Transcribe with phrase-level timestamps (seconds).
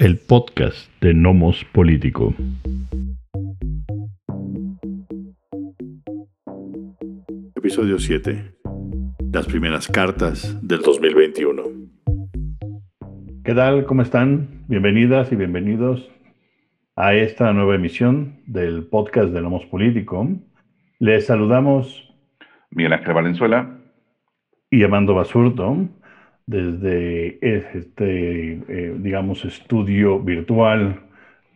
[0.00, 2.32] el podcast de Nomos Político.
[7.54, 8.54] Episodio 7.
[9.30, 11.64] Las primeras cartas del 2021.
[13.44, 13.84] ¿Qué tal?
[13.84, 14.64] ¿Cómo están?
[14.68, 16.10] Bienvenidas y bienvenidos
[16.96, 20.26] a esta nueva emisión del podcast de Nomos Político.
[20.98, 22.10] Les saludamos
[22.70, 23.78] Miguel Ángel Valenzuela
[24.70, 25.90] y Amando Basurto
[26.46, 31.00] desde este, eh, digamos, estudio virtual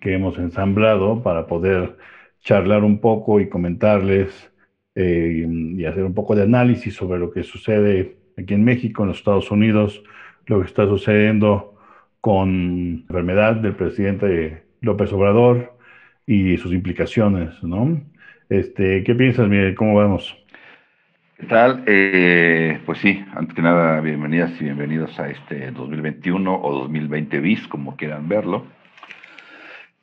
[0.00, 1.96] que hemos ensamblado para poder
[2.40, 4.52] charlar un poco y comentarles
[4.94, 9.08] eh, y hacer un poco de análisis sobre lo que sucede aquí en México, en
[9.08, 10.02] los Estados Unidos,
[10.46, 11.74] lo que está sucediendo
[12.20, 15.76] con la enfermedad del presidente López Obrador
[16.26, 18.00] y sus implicaciones, ¿no?
[18.48, 19.74] Este, ¿Qué piensas, Miguel?
[19.74, 20.43] ¿Cómo vamos?
[21.36, 21.82] ¿Qué tal?
[21.86, 27.66] Eh, pues sí, antes que nada, bienvenidas y bienvenidos a este 2021 o 2020 bis,
[27.66, 28.66] como quieran verlo.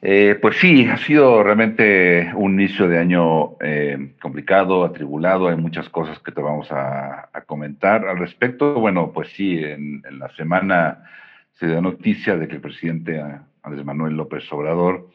[0.02, 5.88] Eh, pues sí, ha sido realmente un inicio de año eh, complicado, atribulado, hay muchas
[5.88, 8.74] cosas que te vamos a, comentar al respecto.
[8.74, 11.06] Bueno, pues sí, en, la semana
[11.54, 13.24] se dio noticia de que el presidente
[13.64, 15.08] Andrés Manuel López Obrador,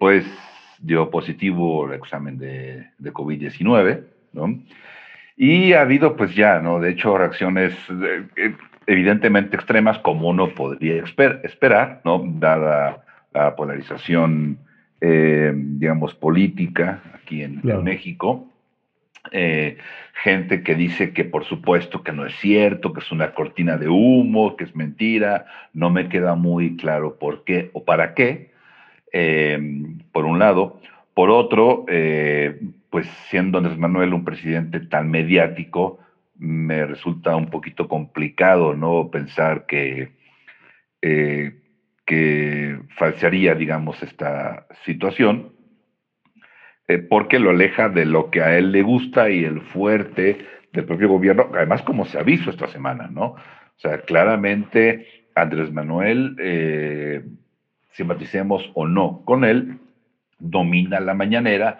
[0.00, 0.26] pues
[0.80, 4.19] dio positivo el examen de, de COVID-19.
[4.32, 4.60] ¿No?
[5.42, 6.80] Y ha habido, pues ya, ¿no?
[6.80, 8.54] De hecho, reacciones eh, eh,
[8.86, 12.22] evidentemente extremas, como uno podría esperar, ¿no?
[12.34, 14.58] Dada la polarización,
[15.00, 18.52] eh, digamos, política aquí en, México.
[20.12, 23.88] gente que dice que por supuesto que no es cierto, que es una cortina de
[23.88, 25.46] humo, que es mentira.
[25.72, 28.50] No me queda muy claro por qué o para qué,
[30.12, 30.82] por un lado.
[31.14, 31.84] Por otro,
[32.90, 35.98] pues siendo Andrés Manuel un presidente tan mediático,
[36.40, 39.10] me resulta un poquito complicado, ¿no?
[39.10, 40.12] Pensar que,
[41.02, 41.60] eh,
[42.06, 45.52] que falsearía, digamos, esta situación,
[46.88, 50.86] eh, porque lo aleja de lo que a él le gusta y el fuerte del
[50.86, 53.32] propio gobierno, además como se ha visto esta semana, ¿no?
[53.32, 57.22] O sea, claramente Andrés Manuel, eh,
[57.90, 59.78] simpaticemos o no con él,
[60.40, 61.78] domina la mañanera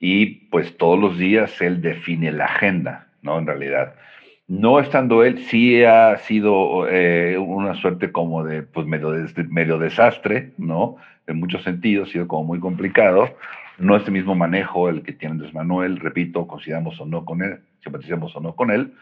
[0.00, 3.38] y pues todos los días él define la agenda, ¿no?
[3.38, 3.94] En realidad.
[4.48, 9.14] No estando él, sí ha sido eh, una suerte como de, pues medio,
[9.48, 10.96] medio desastre, ¿no?
[11.26, 13.36] En muchos sentidos, ha sido como muy complicado.
[13.78, 17.42] No es el mismo manejo el que tiene Andrés Manuel, repito, consideramos o no con
[17.42, 18.92] él, simpaticemos o no con él,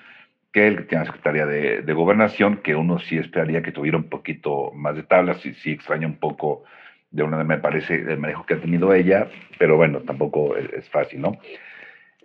[0.52, 3.96] que el que tiene la Secretaría de, de, Gobernación, que uno sí esperaría que tuviera
[3.96, 6.64] un poquito más de tablas, y sí extraña un poco
[7.10, 11.20] de una me parece el manejo que ha tenido ella, pero bueno, tampoco es, fácil,
[11.20, 11.38] ¿no?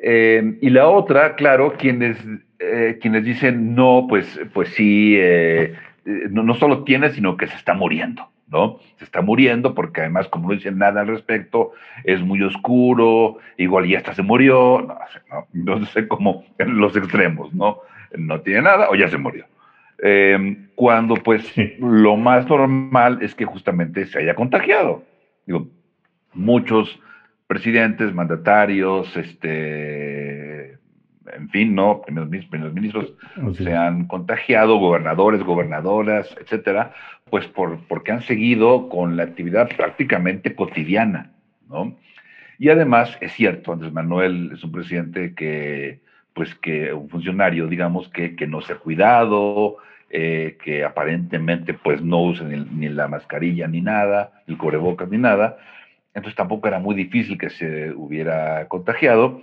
[0.01, 2.17] Eh, y la otra, claro, quienes,
[2.59, 7.55] eh, quienes dicen, no, pues, pues sí, eh, no, no, solo tiene, sino que se
[7.55, 8.79] está muriendo, ¿no?
[8.97, 11.71] Se está muriendo porque además, como no dicen nada al respecto,
[12.03, 16.95] es muy oscuro, igual ya hasta se murió, no, no, no sé cómo, en los
[16.97, 17.79] extremos, ¿no?
[18.17, 19.45] No tiene nada o ya se murió.
[20.05, 21.49] Eh, cuando pues
[21.79, 25.03] lo más normal es que justamente se haya contagiado.
[25.45, 25.69] Digo,
[26.33, 26.99] muchos
[27.47, 30.71] presidentes, mandatarios, este,
[31.31, 32.01] en fin, ¿no?
[32.01, 33.13] Primeros, ministros
[33.55, 36.93] se han contagiado, gobernadores, gobernadoras, etcétera,
[37.29, 41.31] pues por, porque han seguido con la actividad prácticamente cotidiana,
[41.69, 41.95] ¿no?
[42.59, 46.01] Y además, es cierto, Andrés Manuel es un presidente que,
[46.33, 49.77] pues que, un funcionario, digamos, que, que no se ha cuidado,
[50.15, 55.57] eh, que aparentemente pues no usan ni, la mascarilla ni nada, el cubrebocas ni nada,
[56.13, 59.41] entonces tampoco era muy difícil que se hubiera contagiado.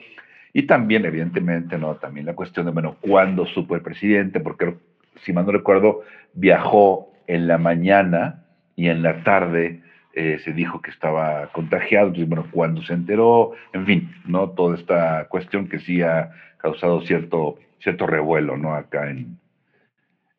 [0.53, 1.97] Y también, evidentemente, ¿no?
[1.97, 4.39] También la cuestión de, bueno, ¿cuándo supo el presidente?
[4.39, 4.77] Porque,
[5.25, 6.03] si mal no recuerdo,
[6.35, 8.45] viajó en la mañana
[8.77, 9.83] y en la tarde
[10.15, 12.07] eh, se dijo que estaba contagiado.
[12.07, 13.55] Entonces, bueno, ¿cuándo se enteró?
[13.73, 14.51] En fin, ¿no?
[14.51, 18.73] Toda esta cuestión que sí ha causado cierto, cierto revuelo, ¿no?
[18.73, 19.40] Acá en,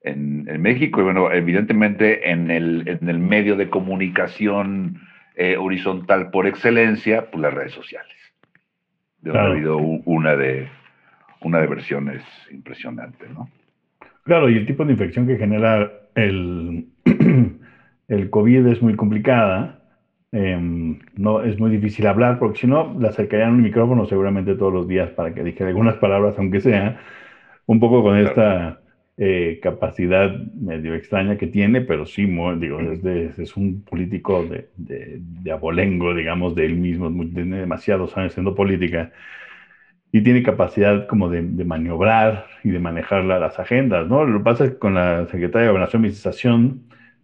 [0.03, 5.01] en, México y bueno, evidentemente en el, en el medio de comunicación
[5.35, 8.15] eh, horizontal por excelencia, pues las redes sociales.
[9.33, 10.67] Ha habido una de,
[11.41, 13.49] una de versiones impresionantes, ¿no?
[14.23, 16.87] Claro, y el tipo de infección que genera el,
[18.07, 19.79] el COVID es muy complicada.
[20.31, 24.73] Em, no, es muy difícil hablar, porque si no, le acercarían un micrófono seguramente todos
[24.73, 26.99] los días para que dijera algunas palabras, aunque sea,
[27.65, 28.80] un poco con esta
[29.23, 35.51] eh, capacidad medio extraña que tiene, pero sí, digo, es, es un político de, de,
[35.51, 39.11] abolengo, digamos, de él mismo, tiene demasiados años haciendo política
[40.11, 44.25] y tiene capacidad como de, maniobrar y de manejar las agendas, ¿no?
[44.25, 46.81] Lo que pasa es que con la secretaria de Gobernación y Administración,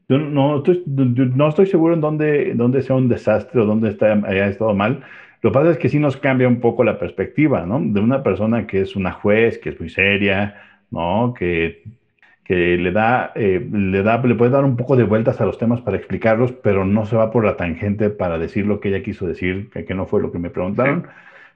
[0.07, 4.13] Yo no estoy, no estoy seguro en dónde, dónde sea un desastre o dónde está,
[4.13, 5.01] haya estado mal.
[5.41, 7.79] Lo que pasa es que sí nos cambia un poco la perspectiva, ¿no?
[7.81, 10.55] De una persona que es una juez, que es muy seria,
[10.91, 11.33] ¿no?
[11.37, 11.83] Que,
[12.43, 15.57] que le da, eh, le da, le puede dar un poco de vueltas a los
[15.57, 19.03] temas para explicarlos, pero no se va por la tangente para decir lo que ella
[19.03, 21.07] quiso decir, que, no fue lo que me preguntaron.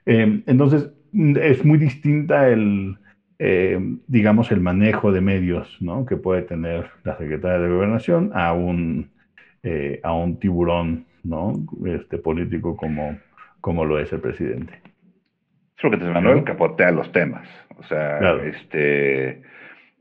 [0.05, 2.97] Eh, entonces, es muy distinta el,
[3.43, 6.05] eh, digamos, el manejo de medios ¿no?
[6.05, 9.09] que puede tener la Secretaría de Gobernación a un,
[9.63, 11.53] eh, a un tiburón ¿no?
[11.87, 13.17] este, político como,
[13.59, 14.79] como lo es el presidente.
[15.75, 17.47] Creo que Andrés Manuel capotea los temas.
[17.81, 19.41] O sea, este,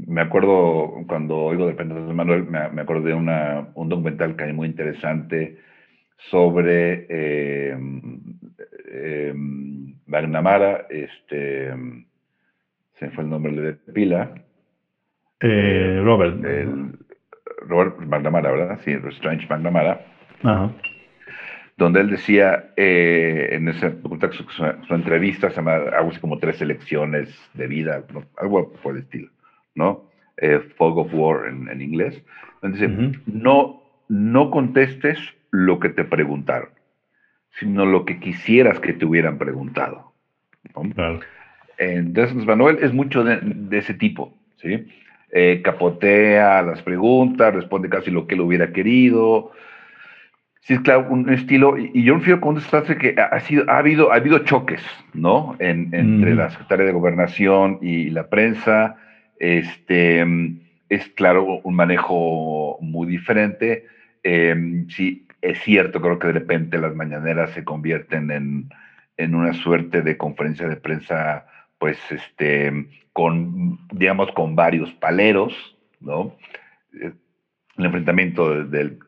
[0.07, 4.53] me acuerdo cuando oigo de Manuel, me, me acuerdo de una, un documental que hay
[4.53, 5.59] muy interesante
[6.29, 7.79] sobre eh,
[8.93, 9.33] eh,
[10.07, 11.73] Magnamara, este,
[12.99, 14.35] se fue el nombre de pila.
[15.41, 16.37] Eh, Robert.
[17.67, 18.81] Robert McNamara, ¿verdad?
[18.85, 20.05] Sí, Strange McNamara.
[21.81, 23.91] Donde él decía, eh, en esa
[24.33, 24.45] su,
[24.87, 28.05] su, entrevista, se llama algo así como tres elecciones de vida,
[28.37, 29.31] algo por el estilo,
[29.75, 30.05] ¿no?
[30.37, 32.23] Eh, Fog of War en, inglés.
[32.61, 35.19] Donde dice, no, no contestes
[35.53, 36.69] lo que te preguntaron,
[37.59, 40.13] sino lo que quisieras que te hubieran preguntado.
[40.95, 41.21] Claro.
[41.79, 43.41] Entonces, Manuel es mucho de,
[43.79, 44.87] ese tipo, ¿sí?
[45.33, 49.53] Eh, capotea las preguntas, responde casi lo que él hubiera querido.
[50.61, 53.65] Sí, es claro, un estilo, y, yo me fío con un desastre que ha, sido,
[53.69, 54.83] ha, habido, ha habido choques,
[55.15, 55.57] ¿no?
[55.59, 58.97] entre la Secretaría de Gobernación y la prensa.
[59.39, 60.25] Este,
[60.91, 63.87] es claro, un manejo muy diferente.
[64.23, 68.69] Eh, sí, es cierto, creo que de repente las mañaneras se convierten en,
[69.17, 71.47] en una suerte de conferencia de prensa
[71.79, 75.55] pues, este, con, digamos, con varios paleros,
[76.01, 76.37] ¿no?
[77.81, 78.99] El enfrentamiento del,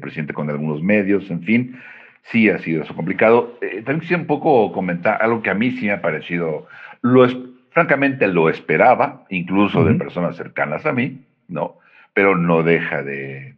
[0.00, 1.80] presidente con algunos medios, en fin,
[2.22, 3.58] sí ha sido eso complicado.
[3.60, 6.66] Eh, también quisiera un poco comentar algo que a mí sí me ha parecido,
[7.02, 7.36] lo es,
[7.70, 11.78] francamente lo esperaba, incluso de personas cercanas a mí, ¿no?
[12.12, 13.56] Pero no deja de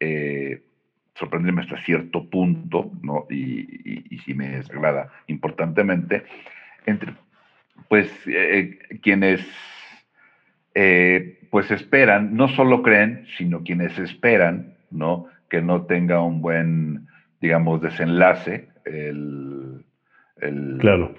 [0.00, 0.62] eh,
[1.14, 3.26] sorprenderme hasta cierto punto, ¿no?
[3.30, 6.24] Y, y, y sí me desagrada importantemente,
[6.86, 7.12] entre
[7.88, 9.46] pues eh, quienes
[10.74, 15.26] eh, pues esperan, no solo creen, sino quienes esperan, ¿no?
[15.50, 17.08] Que no tenga un buen,
[17.42, 19.84] digamos, desenlace el,
[20.80, 21.14] claro,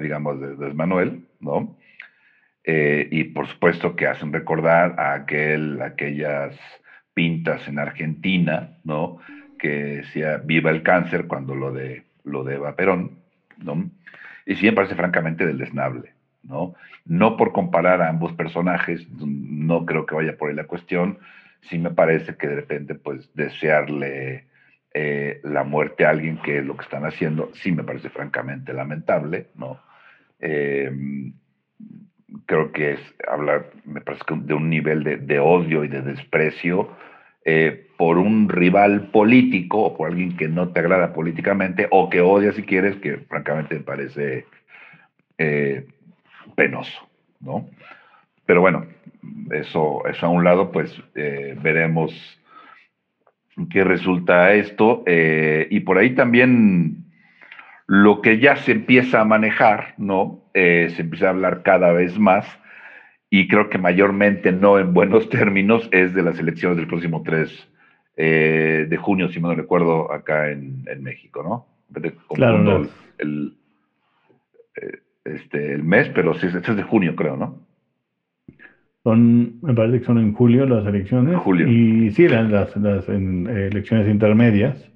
[0.00, 1.76] digamos, de, Manuel, ¿no?
[2.62, 6.56] Eh, y por supuesto que hacen recordar a aquel, aquellas
[7.12, 9.18] pintas en Argentina, ¿no?
[9.58, 13.18] Que decía viva el cáncer cuando lo de, lo de Eva Perón,
[13.58, 13.90] ¿no?
[14.46, 16.13] Y sí me parece francamente desnable,
[16.44, 16.74] ¿no?
[17.04, 21.18] No por comparar a ambos personajes, no creo que vaya por ahí la cuestión,
[21.62, 24.44] sí me parece que de repente, pues, desearle
[24.92, 28.72] eh, la muerte a alguien, que es lo que están haciendo, sí me parece francamente
[28.72, 29.80] lamentable, ¿no?
[30.38, 31.32] Em,
[32.46, 36.90] creo que es hablar, me parece que de un nivel de, odio y de desprecio
[37.44, 42.20] eh, por un rival político o por alguien que no te agrada políticamente o que
[42.20, 44.46] odia si quieres, que francamente me parece
[45.38, 45.86] eh,
[46.54, 47.08] penoso,
[47.40, 47.68] ¿no?
[48.46, 48.86] Pero bueno,
[49.52, 52.12] eso, eso a un lado, pues eh, veremos
[53.70, 55.04] qué resulta esto.
[55.06, 57.04] y por ahí también
[57.86, 60.42] lo que ya se empieza a manejar, ¿no?
[60.52, 62.46] se empieza a hablar cada vez más
[63.36, 67.68] y creo que mayormente no en buenos términos, es de las elecciones del próximo 3
[68.16, 71.66] eh, de junio, si me no recuerdo, acá en, México, ¿no?
[72.28, 72.86] Claro,
[73.18, 73.56] El,
[74.76, 77.58] eh, este, el mes, pero sí, este es de junio, creo, ¿no?
[79.02, 81.36] Son, me parece que son en julio las elecciones.
[81.36, 81.68] Julio.
[81.68, 84.90] Y sí, las, las, elecciones intermedias,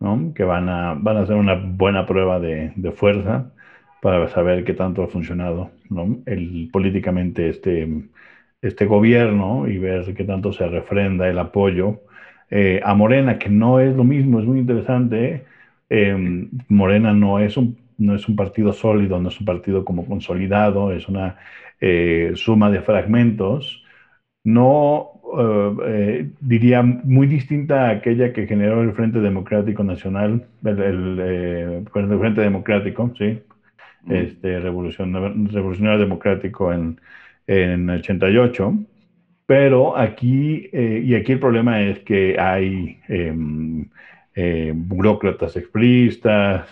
[0.00, 0.32] ¿no?
[0.34, 3.52] que van a, van a ser una buena prueba de, de fuerza
[4.00, 6.18] para saber qué tanto ha funcionado ¿no?
[6.26, 7.88] el, políticamente este,
[8.62, 12.00] este gobierno y ver qué tanto se refrenda el apoyo
[12.50, 15.44] eh, a Morena, que no es lo mismo, es muy interesante.
[15.88, 20.06] Em, Morena no es, un, no es un partido sólido, no es un partido como
[20.06, 21.36] consolidado, es una
[21.80, 23.84] eh, suma de fragmentos.
[24.44, 25.20] No
[25.86, 32.40] eh, diría muy distinta a aquella que generó el Frente Democrático Nacional, el, el Frente
[32.40, 33.40] Democrático, sí,
[34.08, 37.00] este, revolucionario democrático en,
[37.46, 38.74] en 88.
[39.46, 43.88] Pero aquí, eh, y aquí el problema es que hay em,
[44.34, 46.68] eh, burócratas expristas,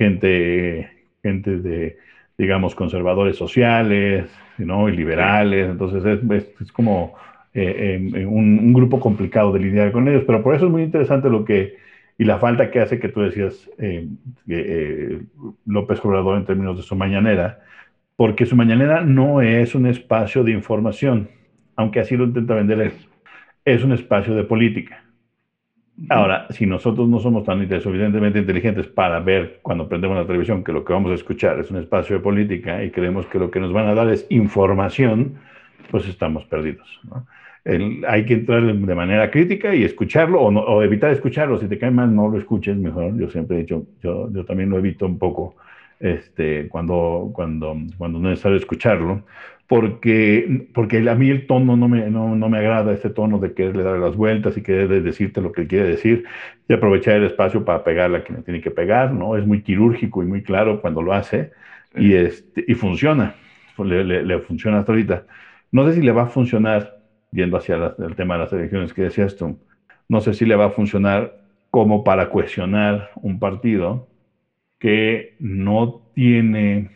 [0.00, 0.88] gente,
[1.22, 1.98] gente de,
[2.38, 4.88] digamos, conservadores sociales, ¿no?
[4.88, 5.68] Y liberales.
[5.68, 7.14] Entonces es, es, como
[7.52, 10.24] eh, un, grupo complicado de lidiar con ellos.
[10.26, 11.76] Pero por eso es muy interesante lo que,
[12.16, 13.70] y la falta que hace que tú decías
[15.66, 17.60] López Obrador en términos de su mañanera,
[18.16, 21.28] porque su mañanera no es un espacio de información,
[21.76, 22.94] aunque así lo intenta vender,
[23.66, 25.04] es un espacio de política.
[26.08, 30.72] Ahora, si nosotros no somos tan suficientemente inteligentes para ver cuando prendemos la televisión que
[30.72, 33.60] lo que vamos a escuchar es un espacio de política y creemos que lo que
[33.60, 35.34] nos van a dar es información,
[35.90, 36.88] pues estamos perdidos.
[38.08, 41.58] hay que entrar de manera crítica y escucharlo o, evitar escucharlo.
[41.58, 43.16] Si te cae mal, no lo escuches mejor.
[43.18, 45.56] Yo siempre he dicho, yo, yo también lo evito un poco
[46.00, 49.22] este, cuando, cuando, cuando no es necesario escucharlo
[49.70, 53.54] porque, porque a mí el tono no me, no, no me agrada, este tono de
[53.54, 56.24] quererle dar las vueltas y querer decirte lo que quiere decir
[56.68, 59.36] y aprovechar el espacio para pegarle a quien tiene que pegar, ¿no?
[59.36, 61.52] Es muy quirúrgico y muy claro cuando lo hace
[61.94, 63.36] y, este, y funciona,
[63.78, 65.26] le, le, funciona hasta ahorita.
[65.70, 66.98] No sé si le va a funcionar,
[67.30, 69.56] yendo hacia el tema de las elecciones que decías tú,
[70.08, 71.36] no sé si le va a funcionar
[71.70, 74.08] como para cuestionar un partido
[74.80, 76.90] que no tiene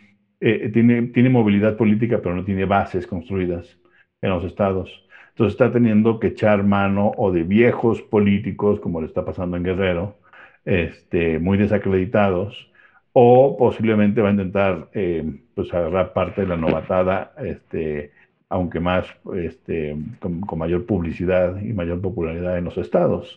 [0.47, 3.79] eh, tiene, tiene movilidad política, pero no tiene bases construidas
[4.21, 4.91] en los estados.
[5.31, 9.62] Entonces está teniendo que echar mano o de viejos políticos, como le está pasando en
[9.62, 10.19] Guerrero,
[10.67, 12.71] este, muy desacreditados,
[13.14, 15.25] o posiblemente va a intentar eh,
[15.55, 18.12] pues agarrar parte de la novatada, este,
[18.50, 23.35] aunque más este, con, mayor publicidad y mayor popularidad en los estados.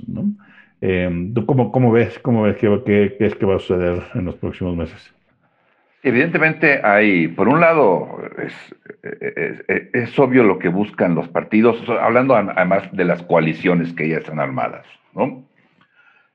[0.81, 4.03] Eh, ¿Tú cómo, cómo, ves, cómo ves qué, qué, qué es que va a suceder
[4.13, 5.13] en los próximos meses?
[6.03, 13.03] Evidentemente hay, por un lado, es, obvio lo que buscan los partidos, hablando además de
[13.03, 15.43] las coaliciones que ya están armadas, ¿no?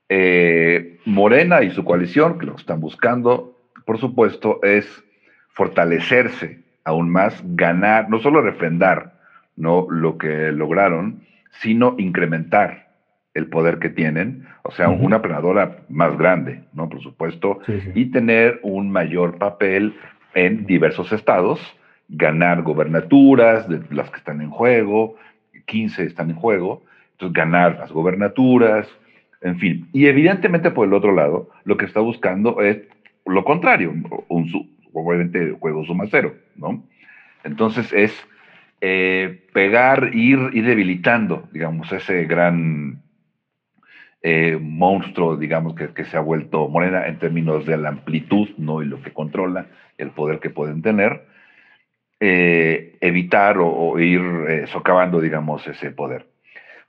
[0.09, 4.85] Eh, Morena y su coalición, que lo están buscando, por supuesto, es
[5.49, 9.13] fortalecerse aún más, ganar, no solo refrendar
[9.55, 9.87] ¿no?
[9.89, 11.23] lo que lograron,
[11.61, 12.89] sino incrementar
[13.33, 16.87] el poder que tienen, o sea, una planadora más grande, ¿no?
[16.87, 17.59] Por supuesto,
[17.95, 19.95] y tener un mayor papel
[20.35, 21.59] en diversos estados,
[22.09, 25.15] ganar gobernaturas, de las que están en juego,
[25.65, 28.87] 15 están en juego, entonces ganar las gobernaturas,
[29.41, 29.89] en fin.
[29.93, 32.81] Y evidentemente por el otro lado, lo que está buscando es
[33.25, 33.93] lo contrario,
[34.27, 36.83] un, obviamente juego suma cero, ¿no?
[37.43, 38.27] Entonces es
[38.81, 43.02] eh, pegar, ir, ir debilitando, digamos, ese gran
[44.25, 48.81] eh, monstruo, digamos, que, se ha vuelto Morena en términos de la amplitud, ¿no?
[48.81, 49.65] Y lo que controla,
[49.97, 51.25] el poder que pueden tener,
[52.21, 56.25] eh, evitar o, ir eh, socavando, digamos, ese poder.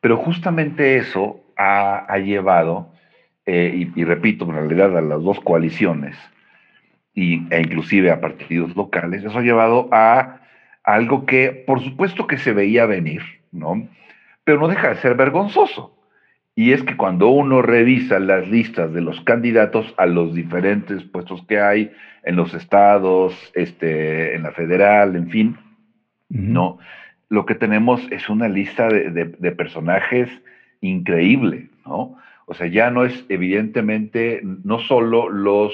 [0.01, 2.93] Pero justamente eso ha, llevado,
[3.47, 6.17] y, repito, en realidad a las dos coaliciones,
[7.15, 10.41] y, e inclusive a partidos locales, eso ha llevado a
[10.85, 13.89] algo que, por supuesto que se veía venir, ¿no?
[14.45, 15.95] Pero no deja de ser vergonzoso
[16.57, 21.45] y es que cuando uno revisa las listas de los candidatos a los diferentes puestos
[21.47, 21.91] que hay
[22.23, 25.57] en los estados, este, en la federal, en fin,
[26.29, 26.79] no,
[27.29, 30.31] lo que tenemos es una lista de, personajes
[30.81, 32.17] increíble, ¿no?
[32.47, 35.73] O sea, ya no es evidentemente, no solo los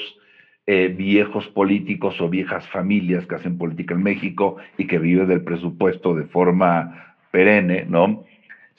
[0.66, 5.42] eh, viejos políticos o viejas familias que hacen política en México y que viven del
[5.42, 8.24] presupuesto de forma perenne, ¿no?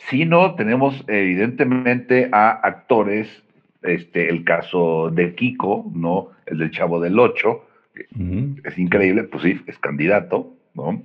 [0.10, 3.44] Sino tenemos evidentemente a actores,
[3.82, 6.30] este, el caso de Kiko, ¿no?
[6.46, 11.02] El del Chavo del Ocho, es increíble, pues sí, es candidato, ¿no?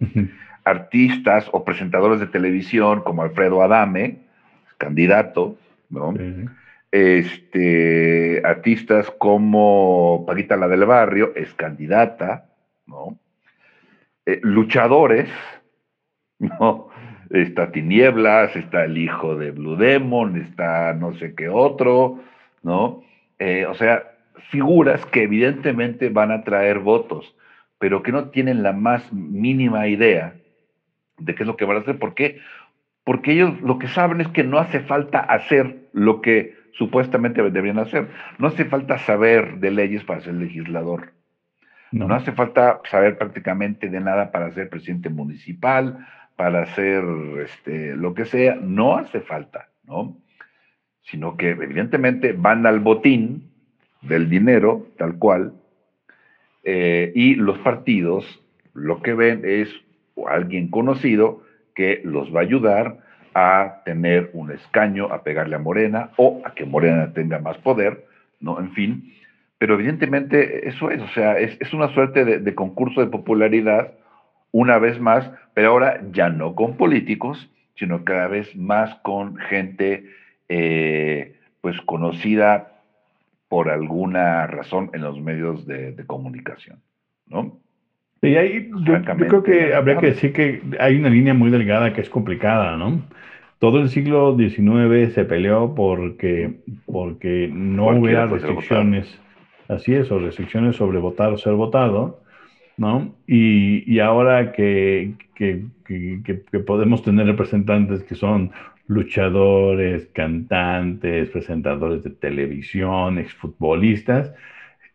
[0.65, 4.19] Artistas o presentadores de televisión como Alfredo Adame,
[4.79, 5.57] candidato,
[5.91, 6.15] ¿no?
[6.91, 12.47] Este, artistas como Paquita la del Barrio, es candidata,
[12.87, 13.19] ¿no?
[14.25, 15.29] Eh, luchadores,
[16.39, 16.89] ¿no?
[17.31, 22.21] Está Tinieblas, está el hijo de Blue Demon, está no sé qué otro,
[22.63, 23.03] ¿no?
[23.39, 24.03] Eh, o sea,
[24.51, 27.35] figuras que evidentemente van a traer votos,
[27.79, 30.35] pero que no tienen la más mínima idea
[31.19, 31.99] de qué es lo que van a hacer.
[31.99, 32.41] ¿Por qué?
[33.05, 37.79] Porque ellos lo que saben es que no hace falta hacer lo que supuestamente deberían
[37.79, 38.09] hacer.
[38.39, 41.13] No hace falta saber de leyes para ser legislador.
[41.93, 46.07] no hace falta saber prácticamente de nada para ser presidente municipal,
[46.37, 47.03] para hacer
[47.45, 50.17] este, lo que sea, no hace falta, ¿no?
[51.03, 53.51] Sino que evidentemente van al botín
[54.03, 55.55] del dinero, tal cual,
[56.63, 58.43] eh, y los partidos
[58.75, 59.71] lo que ven es
[60.29, 61.43] alguien conocido
[61.75, 62.99] que los va a ayudar
[63.35, 68.07] a tener un escaño, a pegarle a Morena o a que Morena tenga más poder,
[68.41, 68.59] ¿no?
[68.59, 69.13] En fin,
[69.59, 73.93] pero evidentemente eso es, o sea, es, una suerte de concurso de popularidad
[74.57, 80.07] una vez más, pero ahora ya no con políticos, sino cada vez más con gente
[80.49, 82.73] eh, pues conocida
[83.49, 86.79] por alguna razón en los medios de, comunicación,
[87.27, 87.61] ¿no?
[88.23, 92.01] Y ahí yo, creo que habría que decir que hay una línea muy delgada que
[92.01, 93.03] es complicada, ¿no?
[93.59, 99.21] Todo el siglo XIX se peleó porque, porque no hubiera restricciones,
[99.69, 102.21] así es, o restricciones sobre votar o ser votado,
[102.77, 103.15] ¿no?
[103.27, 105.65] Y, y ahora que, que,
[106.67, 108.53] podemos tener representantes que son
[108.87, 114.33] luchadores, cantantes, presentadores de televisión, exfutbolistas,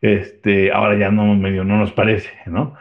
[0.01, 2.75] este, ahora ya no, medio no nos parece, ¿no?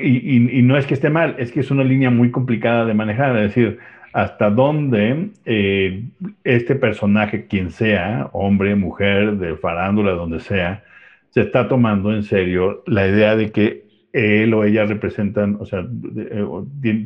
[0.00, 2.94] y, y, no es que esté mal, es que es una línea muy complicada de
[2.94, 3.78] manejar, es decir,
[4.12, 6.04] hasta dónde eh,
[6.44, 10.82] este personaje, quien sea, hombre, mujer, de farándula, donde sea,
[11.30, 13.87] se está tomando en serio la idea de que
[14.18, 16.44] él o ella representan, o sea, eh,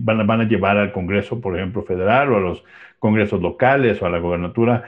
[0.00, 2.64] van, a llevar al Congreso, por ejemplo, federal o a los
[2.98, 4.84] congresos locales o a la gobernatura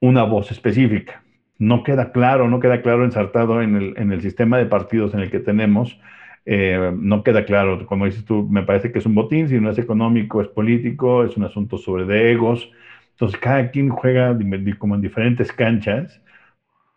[0.00, 1.22] una voz específica.
[1.58, 5.20] No queda claro, no queda claro ensartado en el, en el sistema de partidos en
[5.20, 5.98] el que tenemos
[6.44, 9.70] eh, no queda claro, como dices tú, me parece que es un botín, si no
[9.70, 12.70] es económico, es político, es un asunto sobre de egos.
[13.12, 14.36] Entonces, cada quien juega
[14.78, 16.20] como en diferentes canchas,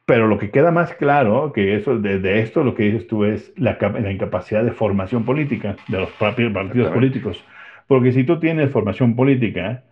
[0.06, 3.54] pero lo que queda más claro que eso, de, esto, lo que dices tú es
[3.58, 7.44] la, la, incapacidad de formación política de los propios partidos políticos.
[7.88, 9.84] Porque si tú tienes formación política,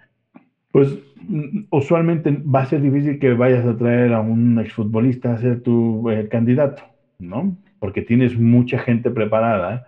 [0.72, 5.38] pues mm, usualmente va a ser difícil que vayas a traer a un exfutbolista a
[5.38, 6.84] ser tu eh, candidato,
[7.20, 7.58] ¿no?
[7.84, 9.88] porque tienes mucha gente preparada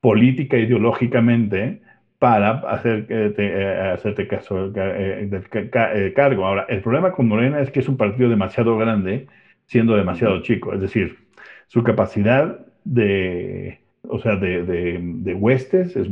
[0.00, 1.80] política, ideológicamente,
[2.20, 6.46] para hacer, eh, hacerte caso, eh, eh, cargo.
[6.46, 9.26] Ahora, el problema con Morena es que es un partido demasiado grande,
[9.66, 10.72] siendo demasiado chico.
[10.72, 11.18] Es decir,
[11.66, 16.08] su capacidad de, o sea, de, de, huestes es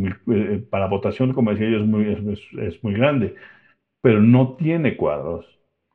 [0.71, 3.35] para votación, como decía yo, es muy, es, muy grande,
[4.01, 5.47] pero no tiene cuadros.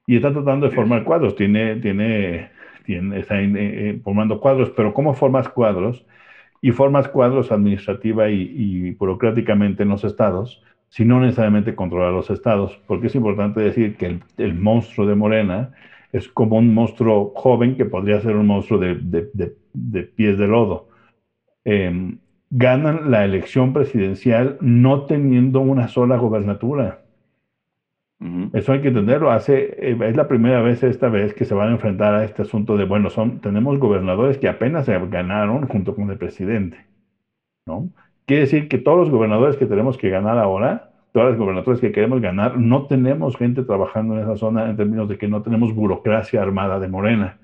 [0.07, 1.35] Y está tratando de formar cuadros.
[1.35, 2.49] Tiene, tiene
[2.87, 6.05] está eh, eh, formando cuadros, pero ¿cómo formas cuadros?
[6.61, 12.77] Y formas cuadros administrativa y, burocráticamente en los estados, si no necesariamente controlar los estados,
[12.87, 15.71] porque es importante decir que el, monstruo de Morena
[16.11, 20.87] es como un monstruo joven que podría ser un monstruo de, de, pies de lodo.
[21.63, 22.17] Em,
[22.49, 27.03] ganan la elección presidencial no teniendo una sola gobernatura.
[28.51, 29.31] Eso hay que entenderlo.
[29.31, 32.41] Hace, eh, es la primera vez esta vez que se van a enfrentar a este
[32.41, 36.85] asunto de, bueno, son, tenemos gobernadores que apenas se ganaron junto con el presidente,
[37.65, 37.89] ¿no?
[38.25, 41.91] Quiere decir que todos los gobernadores que tenemos que ganar ahora, todas las gobernaturas que
[41.91, 45.73] queremos ganar, no tenemos gente trabajando en esa zona en términos de que no tenemos
[45.73, 47.37] burocracia armada de Morena.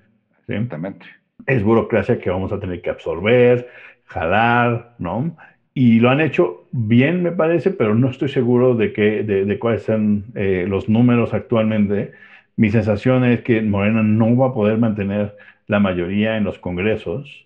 [0.48, 1.06] Exactamente.
[1.46, 3.68] Es burocracia que vamos a tener que absorber,
[4.06, 5.36] jalar, ¿no?
[5.78, 9.84] y lo han hecho bien, me parece, pero no estoy seguro de, que, de, cuáles
[9.84, 12.14] son eh, los números actualmente.
[12.56, 15.36] Mi sensación es que Morena no va a poder mantener
[15.68, 17.45] la mayoría en los congresos.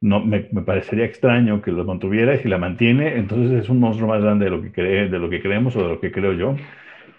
[0.00, 4.08] No, me, parecería extraño que los mantuviera y si la mantiene, entonces es un monstruo
[4.08, 6.56] más grande de lo que, de lo que creemos o de lo que creo yo.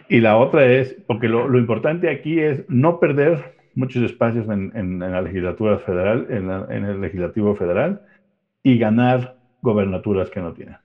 [0.10, 5.22] Y la otra es, porque lo, importante aquí es no perder muchos espacios en, la
[5.22, 8.02] legislatura federal, en, en el legislativo federal,
[8.63, 10.78] y ganar gobernaturas que no tienen.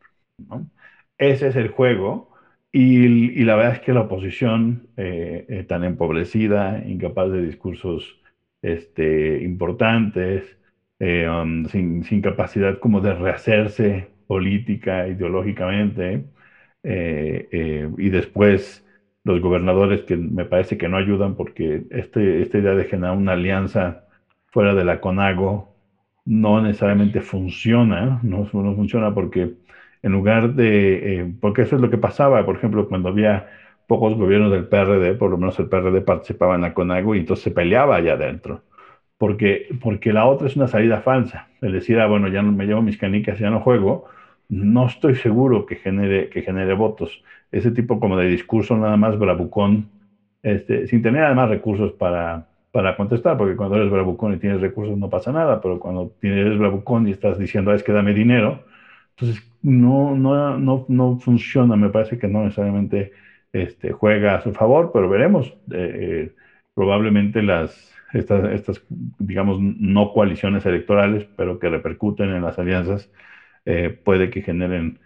[1.19, 2.33] Ese es el juego
[2.73, 8.19] y, la verdad es que la oposición eh, eh, tan empobrecida, incapaz de discursos
[8.63, 10.57] este, importantes,
[11.03, 16.25] eh, um, sin, capacidad como de rehacerse política, ideológicamente,
[16.85, 18.85] y después
[19.25, 23.33] los gobernadores que me parece que no ayudan porque este, esta idea de generar una
[23.33, 24.05] alianza
[24.47, 25.73] fuera de la CONAGO
[26.25, 29.55] no necesariamente funciona, no, no funciona porque
[30.03, 33.49] en lugar de, eh, porque eso es lo que pasaba, por ejemplo, cuando había
[33.87, 37.45] pocos gobiernos del PRD, por lo menos el PRD participaba en la CONAGO y entonces
[37.45, 38.63] se peleaba allá adentro,
[39.23, 42.83] porque, porque la otra es una salida falsa, decir, ah, bueno, ya no me llevo
[42.83, 44.07] mis canicas, ya no juego,
[44.49, 47.23] no estoy seguro que genere, que genere votos.
[47.53, 49.89] Ese tipo como de discurso nada más bravucón,
[50.43, 54.99] este, sin tener además recursos para, para contestar, porque cuando eres bravucón y tienes recursos
[54.99, 58.65] no pasa nada, pero cuando eres bravucón y estás diciendo, ah, es que dame dinero,
[59.11, 63.13] entonces no, no, no, no funciona, me parece que no necesariamente
[63.53, 65.47] este, juega a su favor, pero veremos.
[65.71, 66.33] Eh, eh,
[66.75, 68.85] probablemente las, estas, estas,
[69.19, 73.11] digamos, no coaliciones electorales, pero que repercuten en las alianzas,
[73.65, 74.99] eh, puede que generen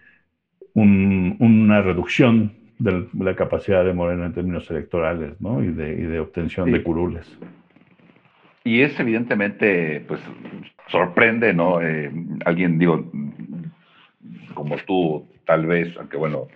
[0.73, 5.63] una reducción de la capacidad de Morena en términos electorales ¿no?
[5.63, 7.37] y, de, y de obtención de curules.
[8.63, 10.19] Y es evidentemente, pues,
[10.89, 11.81] sorprende, ¿no?
[11.81, 12.11] Eh,
[12.45, 13.09] alguien, digo,
[14.53, 16.47] como tú, tal vez, aunque bueno,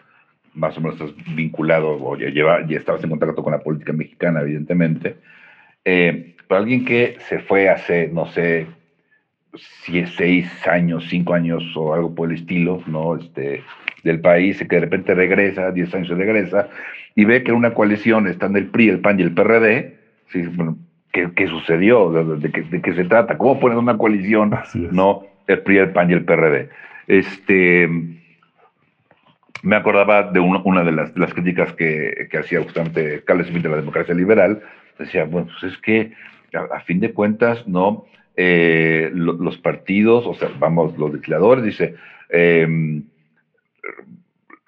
[0.54, 3.94] más o menos estás vinculado o ya, lleva, ya estabas en contacto con la política
[3.94, 5.18] mexicana, evidentemente,
[5.86, 8.68] eh, pero alguien que se fue hace, no sé,
[10.18, 13.16] seis años, cinco años o algo por el estilo, ¿no?
[13.16, 13.64] Este,
[14.04, 16.68] del país, y que de repente regresa, diez años regresa,
[17.16, 20.42] y ve que una coalición está en el PRI, el PAN y el PRD, ¿sí?
[20.48, 20.78] bueno,
[21.14, 22.12] ¿qué, sucedió?
[22.12, 23.38] ¿De, qué, se trata?
[23.38, 24.52] ¿Cómo ponen una coalición,
[24.92, 25.24] no?
[25.48, 26.68] El PRI, el PAN y el PRD.
[27.08, 27.90] Este,
[29.64, 33.70] me acordaba de una de las, las críticas que, que, hacía justamente Carlos Smith de
[33.70, 34.62] la democracia liberal,
[35.00, 36.12] decía, bueno, pues es que
[36.54, 38.06] a, fin de cuentas, ¿no?
[38.36, 41.96] Eh, los partidos, o sea, vamos, los legisladores, dice,
[42.30, 43.04] em,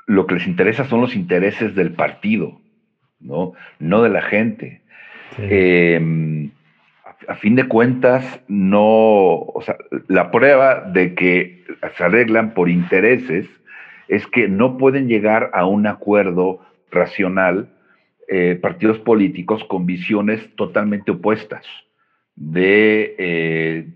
[0.05, 2.59] lo que les interesa son los intereses del partido,
[3.19, 3.53] ¿no?
[3.79, 4.81] No de la gente.
[5.37, 6.51] Em,
[7.27, 11.63] a, fin de cuentas, no, o sea, la prueba de que
[11.97, 13.47] se arreglan por intereses
[14.07, 16.59] es que no pueden llegar a un acuerdo
[16.91, 17.69] racional
[18.27, 21.65] eh, partidos políticos con visiones totalmente opuestas,
[22.35, 23.87] de, eh,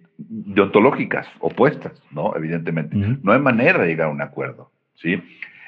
[0.57, 2.35] ontológicas opuestas, ¿no?
[2.35, 2.95] Evidentemente.
[2.95, 5.21] No hay manera de llegar a un acuerdo, ¿sí?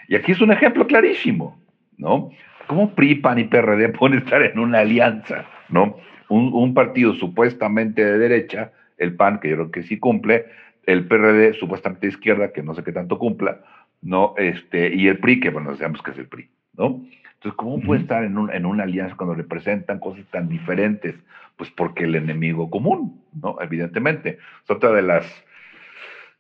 [0.08, 1.60] Y aquí es un ejemplo clarísimo,
[1.98, 2.32] ¿no?
[2.68, 5.98] ¿Cómo PRI, PAN y PRD pueden estar en una alianza, ¿no?
[6.30, 10.46] Un, partido supuestamente de derecha, el PAN, que yo creo que sí cumple,
[10.86, 13.62] el PRD supuestamente de izquierda, que no sé qué tanto cumpla,
[14.02, 14.36] ¿no?
[14.38, 17.04] Este, y el PRI, que bueno, sabemos que es el PRI, ¿no?
[17.40, 21.16] Entonces, ¿cómo puede estar en, un, en, una alianza cuando representan cosas tan diferentes?
[21.56, 23.56] Pues porque el enemigo común, ¿no?
[23.62, 24.40] Evidentemente.
[24.64, 25.26] Es otra de las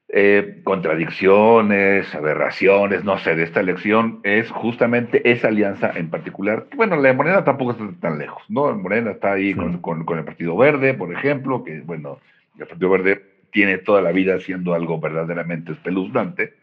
[0.10, 6.66] eh, contradicciones, aberraciones, no sé, de esta elección es justamente esa alianza en particular.
[6.76, 8.74] Bueno, la de Morena tampoco está tan lejos, ¿no?
[8.76, 12.18] Morena está ahí con, con, el Partido Verde, por ejemplo, que, bueno,
[12.58, 16.56] el Partido Verde tiene toda la vida haciendo algo verdaderamente espeluznante,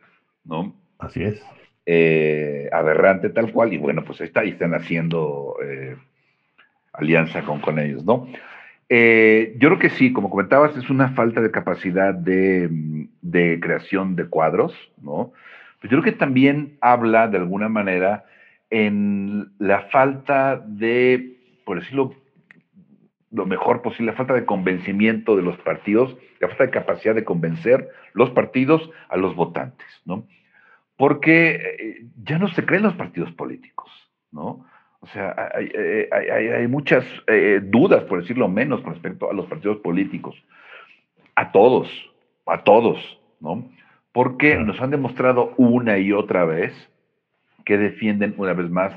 [0.45, 0.75] ¿no?
[0.99, 1.41] Así es.
[1.89, 5.97] Eh, aberrante tal cual, y bueno, pues está, y están haciendo eh,
[6.93, 8.27] alianza con, con ellos, ¿no?
[8.89, 14.27] Eh, yo creo que sí, como comentabas, es una falta de capacidad de, creación de
[14.27, 15.33] cuadros, ¿no?
[15.81, 18.25] Pero yo creo que también habla de alguna manera
[18.71, 22.15] en la falta de, por decirlo
[23.33, 27.25] lo mejor posible, la falta de convencimiento de los partidos, la falta de capacidad de
[27.25, 30.27] convencer los partidos a los votantes, ¿no?
[30.97, 33.91] Porque eh, ya no se creen los partidos políticos,
[34.31, 34.67] ¿no?
[35.01, 35.71] O sea, hay,
[36.51, 40.35] hay, muchas eh, dudas, por decirlo menos, con respecto a los partidos políticos.
[41.37, 41.89] A todos,
[42.47, 43.69] a todos, ¿no?
[44.13, 46.73] Porque nos han demostrado una y otra vez
[47.65, 48.93] que defienden una vez más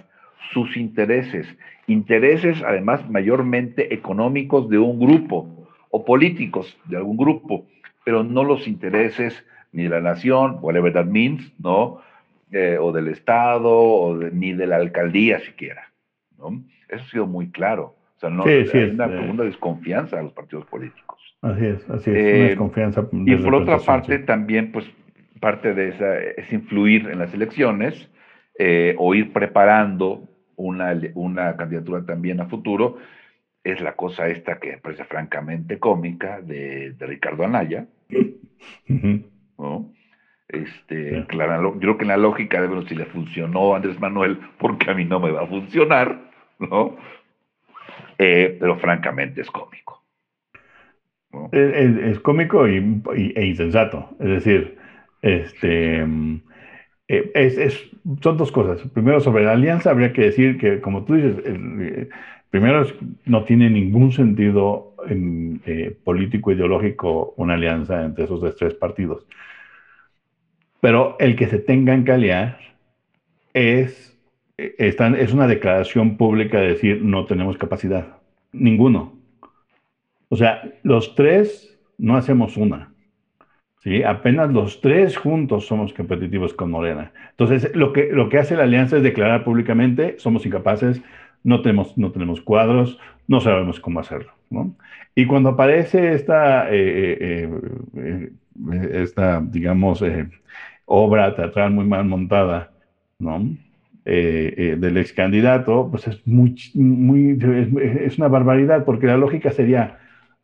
[0.53, 1.47] sus intereses.
[1.87, 7.65] Intereses, además, mayormente económicos de un grupo o políticos de algún grupo,
[8.05, 12.01] pero no los intereses ni de la nación, whatever that means, ¿no?
[12.51, 15.91] Eh, o del Estado, o ni de la alcaldía siquiera.
[16.87, 17.95] Eso ha sido muy claro.
[18.17, 21.19] O sea, no, hay una eh, profunda desconfianza a los partidos políticos.
[21.41, 23.07] Así es, así es, una eh, desconfianza.
[23.13, 24.85] Y por otra parte, también, pues,
[25.39, 28.09] parte de esa es influir en las elecciones
[28.57, 30.27] eh, o ir preparando
[30.57, 32.97] una, una candidatura también a futuro.
[33.63, 37.87] Es la cosa esta que parece francamente cómica de, Ricardo Anaya.
[39.59, 39.93] ¿No?
[40.47, 43.99] Este, claro, yo creo que en la lógica de, bueno, si le funcionó a Andrés
[43.99, 46.97] Manuel, porque a mí no me va a funcionar, ¿no?
[48.17, 50.03] Eh, pero francamente es cómico.
[51.51, 53.01] Es, cómico y,
[53.35, 54.09] e insensato.
[54.19, 54.77] Es decir,
[55.21, 56.01] este,
[57.07, 57.89] eh, es,
[58.21, 58.81] son dos cosas.
[58.91, 62.09] Primero, sobre la alianza, habría que decir que, como tú dices,
[62.49, 62.85] primero
[63.25, 65.61] no tiene ningún sentido en,
[66.03, 69.25] político ideológico una alianza entre esos tres partidos.
[70.81, 72.59] Pero el que se tengan que aliar
[73.53, 74.09] es
[74.77, 78.17] es una declaración pública de decir no tenemos capacidad.
[78.51, 79.17] Ninguno.
[80.27, 82.93] O sea, los tres no hacemos una.
[83.79, 84.03] ¿sí?
[84.03, 87.11] Apenas los tres juntos somos competitivos con Morena.
[87.31, 91.01] Entonces, lo que, lo que hace la alianza es declarar públicamente, somos incapaces,
[91.43, 94.31] no tenemos, no tenemos cuadros, no sabemos cómo hacerlo.
[95.15, 97.49] Y cuando aparece esta, eh, eh,
[97.97, 98.31] eh,
[98.93, 100.03] esta digamos,
[100.85, 102.71] obra teatral muy mal montada,
[103.19, 103.55] ¿no?
[104.05, 107.37] Del ex candidato, pues es, muy, muy,
[108.01, 109.99] es, una barbaridad, porque la lógica sería,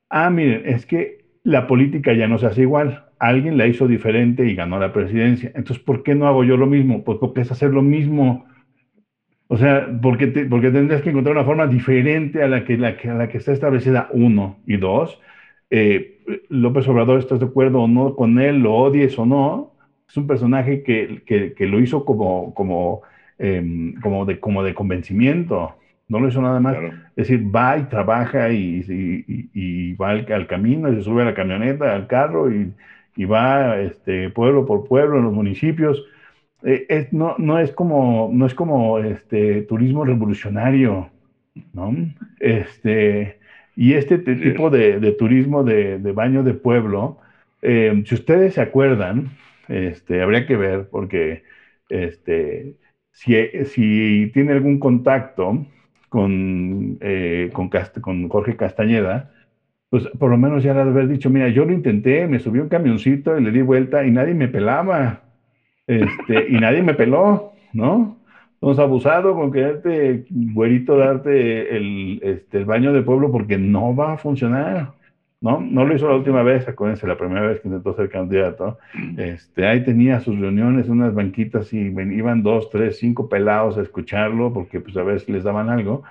[0.10, 4.46] ah, miren, es que la política ya no se hace igual, alguien la hizo diferente
[4.46, 7.04] y ganó la presidencia, entonces, ¿por qué no hago yo lo mismo?
[7.04, 8.46] Pues porque es hacer lo mismo.
[9.48, 13.14] O sea, porque, porque tendrías que encontrar una forma diferente a la que, la a
[13.14, 14.58] la que está establecida, uno.
[14.66, 15.20] Y dos,
[15.70, 18.60] eh, López Obrador, ¿estás de acuerdo o no con él?
[18.60, 19.74] ¿Lo odies o no?
[20.08, 23.04] Es un personaje que, que, que lo hizo como, como
[23.38, 25.76] em, como, de, como de convencimiento.
[26.08, 26.78] No lo hizo nada más.
[27.16, 31.96] Es decir, va y trabaja y, va al, camino y se sube a la camioneta,
[31.96, 32.74] al carro y,
[33.26, 36.04] va este, pueblo por pueblo en los municipios.
[36.66, 41.12] Eh, no, no, es como, no es como este, turismo revolucionario,
[41.74, 41.96] ¿no?
[42.40, 43.38] Este,
[43.76, 47.20] y este tipo de, turismo de, baño de pueblo,
[47.62, 49.30] eh, si ustedes se acuerdan,
[49.68, 51.44] este, habría que ver, porque
[51.90, 52.78] este,
[53.12, 55.66] si, si tiene algún contacto
[56.10, 57.70] con, eh, con,
[58.02, 59.32] con, Jorge Castañeda,
[59.90, 62.40] pues por lo menos ya le ha de haber dicho, mira, yo lo intenté, me
[62.40, 65.25] subí un camioncito y le di vuelta y nadie me pelaba,
[65.88, 68.18] este, y nadie me peló, ¿no?
[68.56, 74.14] Entonces, abusado con quererte, güerito, darte el, este, el baño de pueblo porque no va
[74.14, 74.94] a funcionar.
[75.42, 75.60] ¿no?
[75.62, 78.80] No lo hizo la última vez, acuérdense, la primera vez que intentó ser candidato.
[79.18, 84.52] Este, ahí tenía sus reuniones, unas banquitas y iban dos, tres, cinco pelados a escucharlo
[84.54, 86.04] porque pues a ver si les daban algo.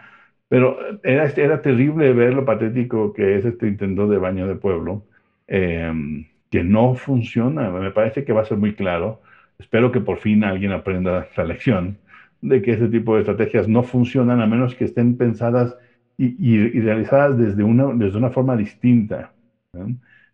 [0.48, 5.04] Pero era, era terrible ver lo patético que es este intento de baño de pueblo,
[5.48, 7.70] em, que no funciona.
[7.70, 9.20] Me parece que va a ser muy claro.
[9.58, 11.98] Espero que por fin alguien aprenda la lección
[12.40, 15.76] de que ese tipo de estrategias no funcionan a menos que estén pensadas
[16.16, 19.32] y, realizadas desde una, desde una forma distinta.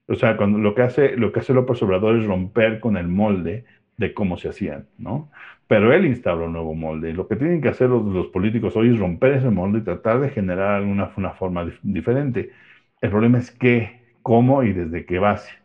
[0.06, 3.08] O sea, cuando lo que hace lo que hace López Obrador es romper con el
[3.08, 3.64] molde
[3.96, 5.30] de cómo se hacían, ¿no?
[5.68, 7.12] Pero él instauró un nuevo molde.
[7.12, 10.30] Lo que tienen que hacer los, políticos hoy es romper ese molde y tratar de
[10.30, 12.50] generar alguna una forma diferente.
[13.00, 15.59] El problema es qué, cómo y desde qué base.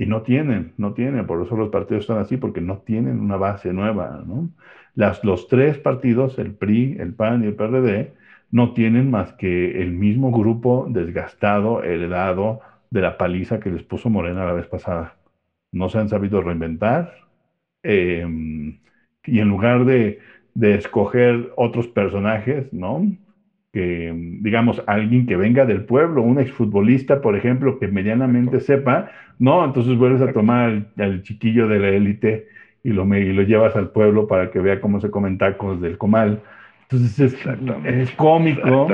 [0.00, 3.36] Y no tienen, no tienen, por eso los partidos están así, porque no tienen una
[3.36, 4.48] base nueva, ¿no?
[4.94, 8.14] Las, los tres partidos, el PRI, el PAN y el PRD,
[8.50, 14.08] no tienen más que el mismo grupo desgastado, heredado de la paliza que les puso
[14.08, 15.16] Morena la vez pasada.
[15.70, 17.12] No se han sabido reinventar
[17.82, 18.80] em,
[19.26, 20.18] y en lugar de,
[20.62, 23.06] escoger otros personajes, ¿no?
[23.72, 29.64] Que, digamos, alguien que venga del pueblo, un exfutbolista, por ejemplo, que medianamente sepa, no,
[29.64, 32.48] entonces vuelves a tomar al, chiquillo de la élite
[32.82, 35.98] y lo, y lo llevas al pueblo para que vea cómo se comen tacos del
[35.98, 36.40] comal
[36.90, 37.36] entonces
[37.84, 38.88] es, cómico.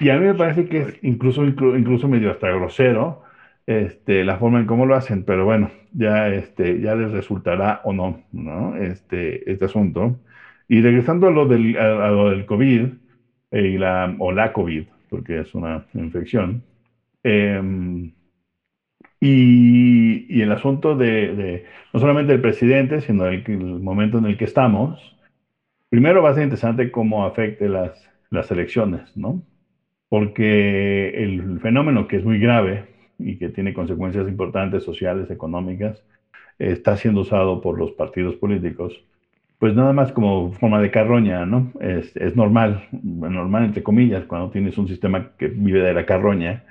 [0.00, 3.22] Y a mí me parece que es incluso, incluso medio hasta grosero
[3.66, 7.92] este, la forma en cómo lo hacen, pero bueno, ya, este, ya les resultará o
[7.92, 8.76] no, ¿no?
[8.76, 10.18] Este, este asunto.
[10.68, 12.86] Y regresando a lo del, a, lo del COVID,
[13.52, 16.62] y la, o la COVID, porque es una infección,
[17.22, 18.12] em,
[19.20, 24.26] y, y, el asunto de, de, no solamente del presidente, sino el, el momento en
[24.26, 25.16] el que estamos,
[25.88, 29.42] Primero va a ser interesante cómo afecte las, las elecciones, ¿no?
[30.08, 32.86] Porque el fenómeno que es muy grave
[33.18, 36.02] y que tiene consecuencias importantes sociales, económicas,
[36.58, 39.00] está siendo usado por los partidos políticos,
[39.58, 41.72] pues nada más como forma de carroña, ¿no?
[41.80, 46.64] Es, es normal, normal entre comillas, cuando tienes un sistema que vive de la carroña,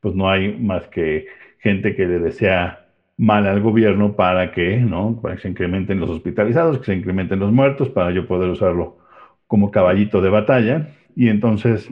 [0.00, 1.26] pues no hay más que
[1.60, 5.20] gente que le desea mal al gobierno para que, ¿no?
[5.22, 8.98] Para que se incrementen los hospitalizados, que se incrementen los muertos, para yo poder usarlo
[9.46, 10.88] como caballito de batalla.
[11.14, 11.88] Y entonces,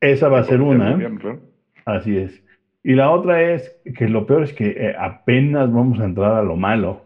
[0.00, 0.98] esa va a ser una.
[1.84, 2.42] Así es.
[2.82, 6.42] Y la otra es que lo peor es que eh, apenas vamos a entrar a
[6.42, 7.02] lo malo.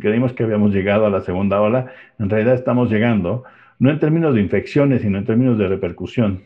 [0.00, 1.86] Creímos que habíamos llegado a la segunda ola.
[2.18, 3.44] En realidad estamos llegando,
[3.78, 6.42] no en términos de infecciones, sino en términos de repercusión.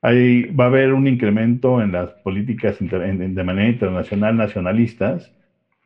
[0.00, 5.34] Ahí va a haber un incremento en las políticas de manera internacional nacionalistas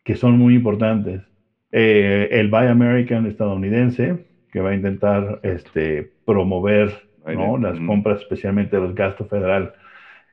[0.04, 1.22] que son muy importantes.
[1.70, 6.92] Eh, el Buy American estadounidense, que va a intentar este, promover
[7.24, 9.72] las compras, especialmente los gastos federal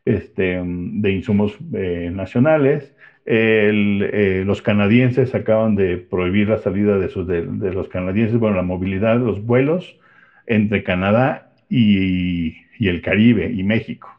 [0.06, 2.96] este, de insumos eh, nacionales.
[3.32, 8.64] Eh, los canadienses acaban de prohibir la salida de, sus, de, los canadienses, bueno, la
[8.64, 10.00] movilidad, los vuelos
[10.48, 14.10] entre Canadá y, y el Caribe y México.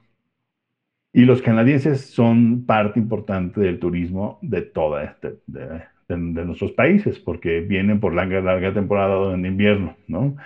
[1.12, 7.60] Y los canadienses son parte importante del turismo de toda este, de, nuestros países, porque
[7.60, 10.36] vienen por larga, larga temporada en invierno, ¿no?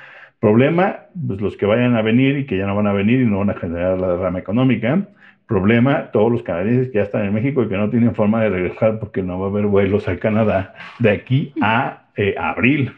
[0.41, 3.27] Problema, pues los que vayan a venir y que ya no van a venir y
[3.27, 5.09] no van a generar la derrama económica.
[5.47, 8.51] Problema, todos los canadienses que ya están en México y que no tienen forma de
[8.51, 12.93] regresar porque no va a haber vuelos al Canadá de aquí a eh, abril,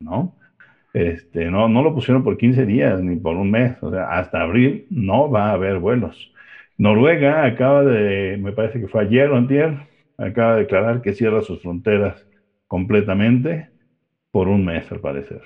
[0.00, 0.34] ¿no?
[0.92, 4.42] Este, no, no lo pusieron por 15 días ni por un mes, o sea, hasta
[4.42, 6.32] abril no va a haber vuelos.
[6.78, 9.76] Noruega acaba de, me parece que fue ayer o antier,
[10.16, 12.26] acaba de declarar que cierra sus fronteras
[12.66, 13.68] completamente
[14.30, 15.42] por un mes, al parecer.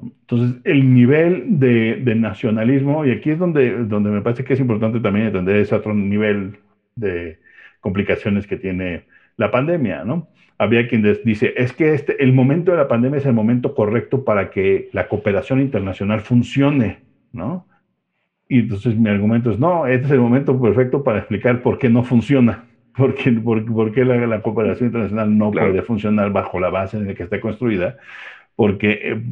[0.00, 5.00] Entonces, el nivel de, nacionalismo, y aquí es donde, donde me parece que es importante
[5.00, 6.58] también entender ese otro nivel
[6.96, 7.38] de
[7.80, 9.04] complicaciones que tiene
[9.36, 10.28] la pandemia, ¿no?
[10.58, 14.24] Había quien dice, es que este, el momento de la pandemia es el momento correcto
[14.24, 16.98] para que la cooperación internacional funcione,
[17.32, 17.66] ¿no?
[18.48, 21.88] Y entonces mi argumento es, no, este es el momento perfecto para explicar por qué
[21.88, 22.64] no funciona,
[22.96, 27.14] por qué, por, qué la, cooperación internacional no puede funcionar bajo la base en la
[27.14, 27.96] que está construida,
[28.56, 29.22] porque, eh,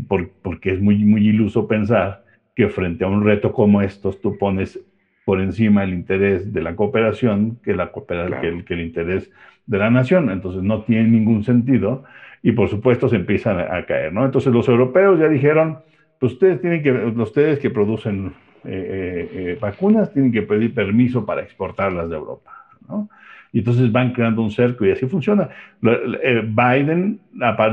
[0.43, 4.81] porque es muy, muy iluso pensar que frente a un reto como estos tú pones
[5.25, 9.31] por encima el interés de la cooperación que, la que, el, que el interés
[9.67, 10.31] de la nación.
[10.31, 12.05] Entonces no tiene ningún sentido
[12.43, 14.25] y por supuesto se empiezan a, caer, ¿no?
[14.25, 15.79] Entonces los europeos ya dijeron,
[16.19, 18.33] pues ustedes tienen que, ustedes que producen
[18.65, 23.09] eh, eh, vacunas tienen que pedir permiso para exportarlas de Europa, ¿no?
[23.53, 25.49] Y entonces van creando un cerco y así funciona.
[25.81, 27.21] Biden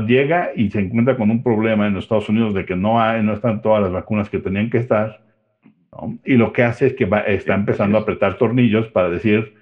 [0.06, 3.22] llega y se encuentra con un problema en los Estados Unidos de que no, hay,
[3.22, 5.20] no están todas las vacunas que tenían que estar.
[6.24, 9.54] Y lo que hace es que está empezando a apretar tornillos para decir,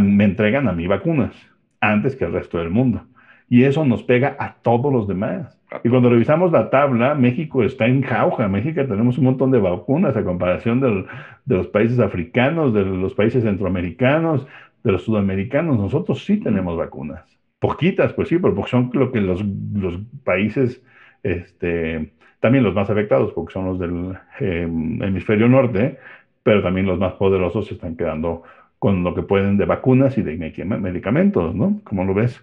[0.00, 1.34] me entregan a mí vacunas
[1.80, 3.06] antes que el resto del mundo.
[3.48, 5.60] Y eso nos pega a todos los demás.
[5.82, 8.46] Y cuando revisamos la tabla, México está en jauja.
[8.48, 13.42] México tenemos un montón de vacunas a comparación de los países africanos, de los países
[13.42, 14.46] centroamericanos,
[14.82, 15.78] de los sudamericanos.
[15.78, 17.24] Nosotros sí tenemos vacunas.
[17.58, 20.82] Poquitas, pues sí, pero son lo que los, los países,
[21.22, 25.98] este, también los más afectados, porque son los del em, hemisferio norte,
[26.42, 28.42] pero también los más poderosos se están quedando
[28.78, 31.80] con lo que pueden de vacunas y de medicamentos, ¿no?
[31.84, 32.42] ¿Cómo lo ves?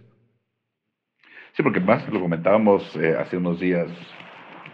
[1.54, 3.88] Sí, porque más lo comentábamos eh, hace unos días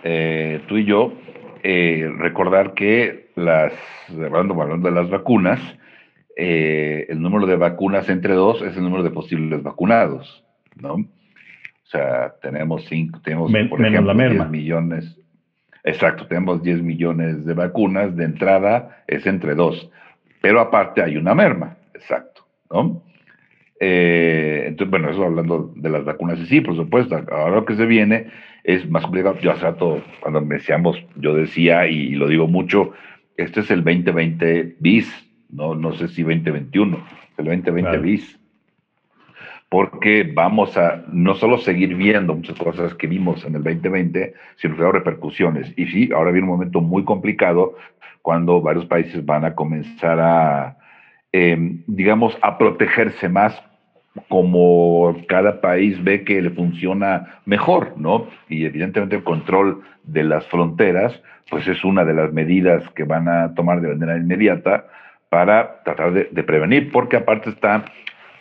[0.03, 1.13] eh, tú y yo,
[1.63, 3.71] eh, recordar que las,
[4.09, 5.61] hablando, hablando de las vacunas,
[6.35, 10.43] el número de vacunas entre dos es el número de posibles vacunados,
[10.75, 10.93] ¿no?
[10.95, 15.19] O sea, tenemos cinco, tenemos, por ejemplo, 10 millones.
[15.83, 19.91] Exacto, tenemos 10 millones de vacunas, de entrada es entre dos
[20.43, 23.01] pero aparte hay una merma, exacto, ¿no?
[23.79, 27.75] Eh, entonces, bueno, eso hablando de las vacunas, y sí, por supuesto, ahora lo que
[27.75, 28.27] se viene
[28.65, 29.39] es más complicado.
[29.39, 32.91] Yo hace rato, cuando me decíamos, yo decía, y lo digo mucho,
[33.37, 35.22] este es el 2020 bis,
[35.53, 36.97] no, no sé si 2021,
[37.37, 38.39] el 2020 bis,
[39.69, 44.77] porque vamos a no solo seguir viendo muchas cosas que vimos en el 2020, sino
[44.77, 45.73] que repercusiones.
[45.75, 47.75] Y sí, ahora viene un momento muy complicado
[48.21, 50.77] cuando varios países van a comenzar a,
[51.31, 53.61] em, digamos, a protegerse más
[54.29, 58.27] como cada país ve que le funciona mejor, ¿no?
[58.47, 63.27] Y evidentemente el control de las fronteras, pues es una de las medidas que van
[63.27, 64.85] a tomar de manera inmediata
[65.33, 67.85] para tratar de, de prevenir, porque aparte están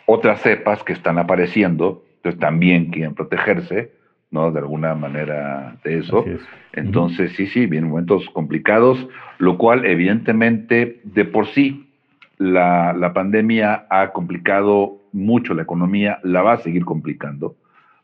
[0.05, 3.93] otras cepas que están apareciendo, entonces también quieren protegerse,
[4.29, 4.51] ¿no?
[4.51, 6.23] De alguna manera de eso.
[6.71, 9.07] Entonces, sí, sí, vienen momentos complicados,
[9.39, 11.89] lo cual evidentemente de por sí
[12.37, 17.55] la, la, pandemia ha complicado mucho la economía, la va a seguir complicando,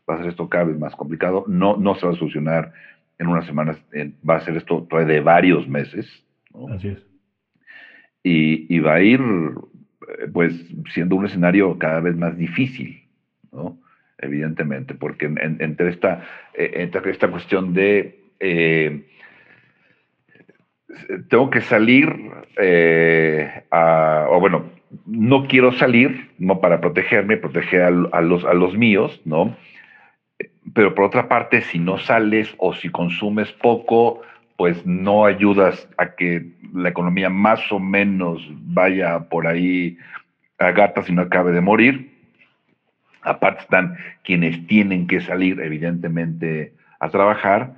[0.08, 2.72] va a ser esto cada vez más complicado, no, no se va a solucionar
[3.20, 3.80] en unas semanas,
[4.28, 6.24] va a ser esto todavía de varios meses.
[6.74, 7.09] Así es.
[8.22, 10.54] Y, va a ir, eh, pues,
[10.92, 13.02] siendo un escenario cada vez más difícil,
[13.50, 13.78] ¿no?
[14.20, 19.02] evidentemente, porque entre, esta, eh, entre esta cuestión de eh,
[21.28, 22.08] tengo que salir,
[22.56, 24.64] eh, o bueno,
[25.06, 29.56] no quiero salir, no para protegerme, proteger a, los, a los míos, ¿no?
[30.74, 34.22] Pero por otra parte, si no sales o si consumes poco,
[34.60, 39.96] pues no ayudas a que la economía más o menos vaya por ahí
[40.58, 42.12] a gata si no acabe de morir.
[43.22, 47.76] Aparte están quienes tienen que salir, evidentemente, a trabajar.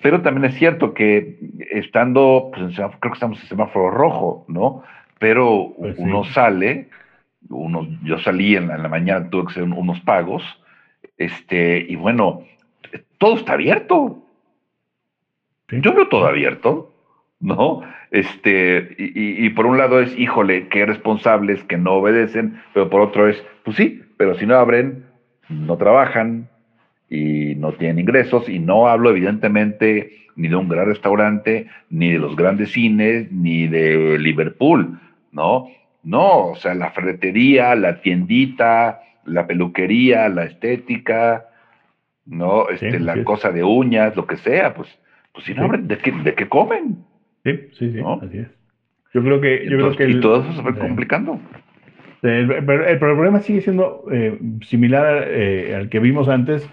[0.00, 1.38] Pero también es cierto que
[1.70, 4.84] estando, pues, creo que estamos en semáforo rojo, ¿no?
[5.18, 6.88] Pero pues uno sale,
[7.50, 10.42] uno, yo salí en la, mañana, tuve que hacer unos pagos,
[11.18, 12.42] este, y bueno,
[13.18, 14.22] todo está abierto.
[15.70, 16.92] Yo veo todo abierto,
[17.40, 17.82] ¿no?
[18.10, 23.00] Este, y, y, por un lado es, híjole, qué responsables que no obedecen, pero por
[23.00, 25.04] otro es, pues sí, pero si no abren,
[25.48, 26.48] no trabajan
[27.08, 28.48] y no tienen ingresos.
[28.48, 33.66] Y no hablo evidentemente ni de un gran restaurante, ni de los grandes cines, ni
[33.66, 35.00] de Liverpool,
[35.32, 35.68] ¿no?
[36.02, 41.46] No, o sea, la ferretería, la tiendita, la peluquería, la estética,
[42.26, 42.68] ¿no?
[42.68, 44.88] Este, la cosa de uñas, lo que sea, pues,
[45.36, 47.04] pues si no abren, ¿de qué, ¿de qué comen?
[47.44, 48.48] Sí, sí, sí, así es.
[49.12, 49.68] Yo creo que...
[49.68, 51.38] Yo creo que y todo eso se va complicando.
[52.22, 56.66] El, problema sigue siendo eh, similar eh, al que vimos antes.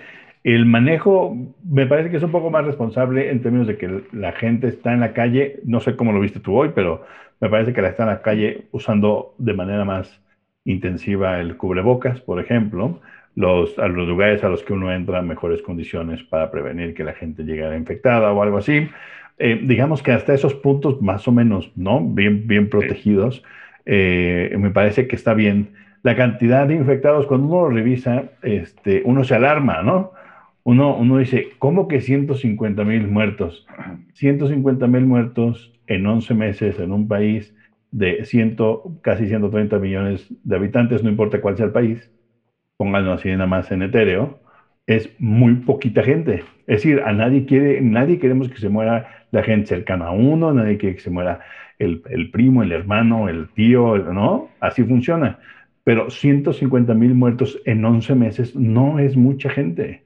[0.45, 1.35] El manejo
[1.69, 4.93] me parece que es un poco más responsable en términos de que la gente está
[4.93, 7.05] en la calle, no sé cómo lo viste tú hoy, pero
[7.41, 10.21] me parece que la está en la calle usando de manera más
[10.63, 13.01] intensiva el cubrebocas, por ejemplo,
[13.35, 17.13] los, a los lugares a los que uno entra mejores condiciones para prevenir que la
[17.13, 18.89] gente llegue infectada o algo así.
[19.39, 22.01] Eh, digamos que hasta esos puntos más o menos, ¿no?
[22.01, 23.43] Bien, bien protegidos,
[23.85, 25.73] eh, me parece que está bien.
[26.03, 30.11] La cantidad de infectados, cuando uno lo revisa, este, uno se alarma, ¿no?
[30.63, 33.67] Uno, uno dice, ¿cómo que 150 mil muertos?
[34.13, 37.53] 150 mil muertos en 11 meses en un país
[37.91, 42.09] de ciento, casi 130 millones de habitantes, no importa cuál sea el país,
[42.83, 44.39] pónganlo así nada más en etéreo,
[44.87, 46.43] es muy poquita gente.
[46.67, 50.53] Es decir, a nadie quiere, nadie queremos que se muera la gente cercana a uno,
[50.53, 51.39] nadie quiere que se muera
[51.79, 54.49] el, el primo, el hermano, el tío, ¿no?
[54.59, 55.39] Así funciona.
[55.85, 60.03] Pero 150 mil muertos en 11 meses no es mucha gente.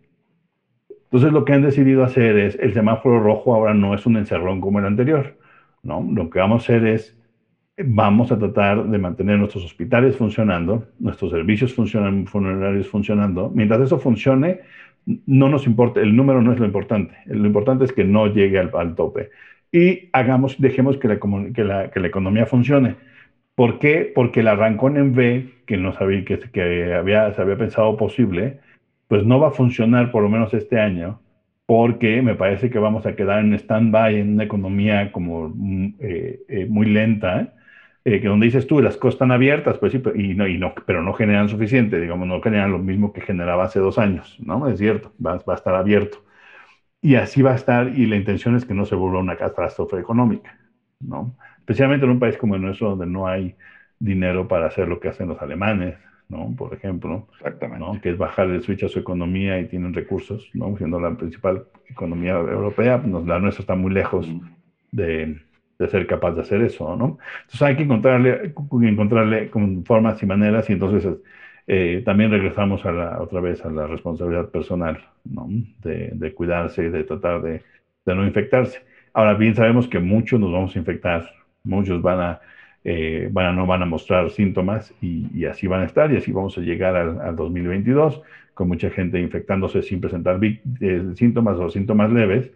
[1.05, 4.61] Entonces lo que han decidido hacer es, el semáforo rojo ahora no es un encerrón
[4.61, 5.36] como el anterior,
[5.82, 6.07] ¿no?
[6.13, 7.16] Lo que vamos a hacer es
[7.78, 13.51] vamos a tratar de mantener nuestros hospitales funcionando, nuestros servicios funerarios funcionando.
[13.53, 14.61] Mientras eso funcione,
[15.25, 17.15] no nos importa, el número no es lo importante.
[17.25, 19.30] Lo importante es que no llegue al, tope.
[19.71, 21.19] Y hagamos, dejemos que la,
[21.53, 22.95] que, la, que la, economía funcione.
[23.55, 24.11] ¿Por qué?
[24.13, 28.59] Porque el arrancón en V, que no sabía que, que había, se había pensado posible,
[29.07, 31.19] pues no va a funcionar por lo menos este año
[31.67, 36.39] porque me parece que vamos a quedar en stand-by en una economía como mm, eh,
[36.47, 37.53] eh, muy lenta
[38.08, 40.74] eh, que donde dices tú, las cosas están abiertas, pues sí, y no, y no,
[40.86, 44.70] pero no generan suficiente, digamos, no generan lo mismo que generaba hace dos años, ¿no?
[44.70, 46.24] Es cierto, va, va, a estar abierto.
[47.01, 49.99] Y así va a estar, y la intención es que no se vuelva una catástrofe
[49.99, 50.58] económica,
[51.01, 51.36] ¿no?
[51.58, 53.58] Especialmente en un país como el nuestro, donde no hay
[53.99, 55.95] dinero para hacer lo que hacen los alemanes,
[56.30, 56.55] ¿no?
[56.58, 57.86] Por ejemplo, Exactamente.
[57.86, 57.99] ¿no?
[57.99, 60.78] que es bajar el switch a su economía y tienen recursos, ¿no?
[60.78, 64.30] Siendo la principal economía europea, pues la nuestra está muy lejos
[64.93, 65.41] de
[65.80, 67.17] de ser capaz de hacer eso, ¿no?
[67.41, 68.53] Entonces hay que encontrarle,
[68.84, 69.51] encontrarle
[69.86, 71.07] formas y maneras y entonces
[71.67, 75.47] eh, también regresamos a la, otra vez a la responsabilidad personal, ¿no?
[75.84, 77.61] De, de cuidarse y de tratar de,
[78.05, 78.82] no infectarse.
[79.13, 81.30] Ahora bien sabemos que muchos nos vamos a infectar,
[81.63, 82.41] muchos van a,
[82.84, 86.57] eh, no van a mostrar síntomas y, y, así van a estar y así vamos
[86.57, 88.21] a llegar al, al 2022
[88.53, 92.49] con mucha gente infectándose sin presentar eh, síntomas o síntomas leves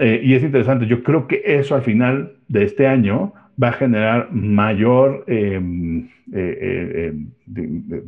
[0.00, 3.72] eh, y es interesante, yo creo que eso al final de este año va a
[3.72, 5.24] generar mayor...
[5.26, 7.12] Em, eh,
[7.52, 8.02] eh,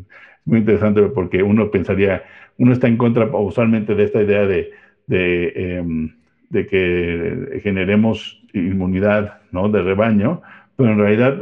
[0.44, 2.24] muy interesante porque uno pensaría,
[2.56, 4.70] uno está en contra usualmente de esta idea de,
[5.06, 6.14] de, em,
[6.50, 9.68] de que generemos inmunidad ¿no?
[9.68, 10.42] de rebaño,
[10.76, 11.38] pero en realidad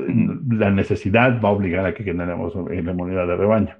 [0.50, 3.74] la necesidad va a obligar a que generemos inmunidad de rebaño.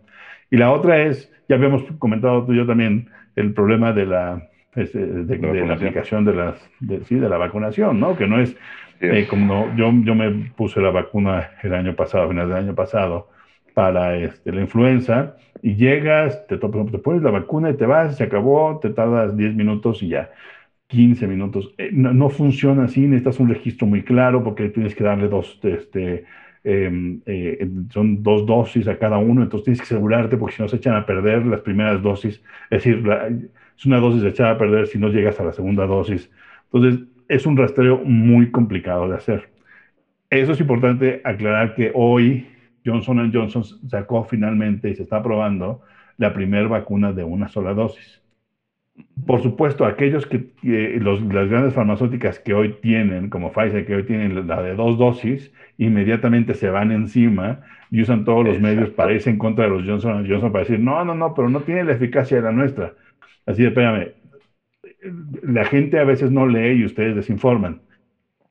[0.51, 4.51] Y la otra es, ya habíamos comentado tú y yo también, el problema de la
[4.73, 8.16] pues, eh, de, de, la aplicación de, las, de, sí, de la vacunación, ¿no?
[8.16, 8.57] Que no es
[9.01, 12.75] eh, como yo, yo me puse la vacuna el año pasado, a finales del año
[12.75, 13.29] pasado,
[13.73, 18.25] para este, la influenza, y llegas, te, te pones la vacuna y te vas, se
[18.25, 20.31] acabó, te tardas 10 minutos y ya.
[20.89, 21.73] 15 minutos.
[21.79, 25.59] Eh, no, no, funciona así, necesitas un registro muy claro porque tienes que darle dos,
[25.62, 26.25] este,
[26.64, 30.68] em, eh, son dos dosis a cada uno, entonces tienes que asegurarte porque si no
[30.68, 32.43] se echan a perder las primeras dosis.
[32.71, 33.31] Es decir, la,
[33.81, 36.31] es una dosis echada a perder si no llegas a la segunda dosis.
[36.70, 39.49] Entonces, es un rastreo muy complicado de hacer.
[40.28, 42.47] Eso es importante aclarar que hoy
[42.85, 45.81] Johnson Johnson sacó finalmente y se está probando
[46.18, 48.20] la primera vacuna de una sola dosis.
[49.26, 50.51] Por supuesto, aquellos que,
[51.01, 54.99] los, las grandes farmacéuticas que hoy tienen, como Pfizer, que hoy tienen la de dos
[54.99, 59.70] dosis, inmediatamente se van encima y usan todos los medios para irse en contra de
[59.70, 62.53] los Johnson Johnson para decir, no, no, no, pero no tiene la eficacia de la
[62.53, 62.93] nuestra.
[63.47, 64.12] Así de, espérame,
[65.43, 67.80] la gente a veces no lee y ustedes desinforman.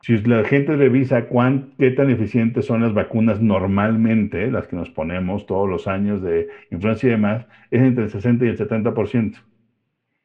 [0.01, 4.89] Si la gente revisa cuán, qué tan eficientes son las vacunas normalmente, las que nos
[4.89, 9.35] ponemos todos los años de influenza y demás, es entre el 60 y el 70%.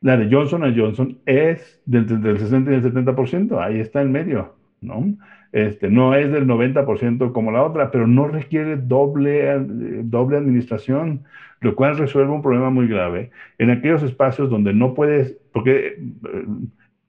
[0.01, 4.55] La de Johnson Johnson es del, del 60 y el 70%, ahí está en medio,
[4.81, 5.17] ¿no?
[5.55, 9.57] Este, no es del 90% como la otra, pero no requiere doble,
[10.03, 11.23] doble administración,
[11.61, 13.31] lo cual resuelve un problema muy grave.
[13.59, 16.47] En aquellos espacios donde no puedes, porque eh,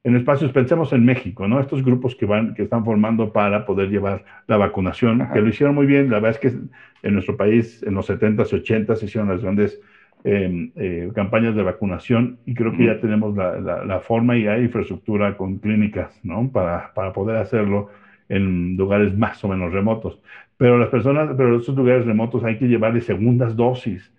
[0.04, 1.60] en espacios, pensemos en México, ¿no?
[1.60, 5.74] Estos grupos que van, que están formando para poder llevar la vacunación, que lo hicieron
[5.74, 6.56] muy bien, la verdad es que
[7.02, 9.82] en nuestro país en los 70s y 80s se hicieron las grandes
[10.24, 14.46] eh, eh, campañas de vacunación y creo que ya tenemos la, la, la, forma y
[14.46, 16.52] hay infraestructura con clínicas, ¿no?
[16.52, 17.90] Para, para poder hacerlo
[18.30, 20.20] en lugares más o menos remotos.
[20.58, 24.12] Pero las personas, pero esos lugares remotos hay que llevarle segundas dosis,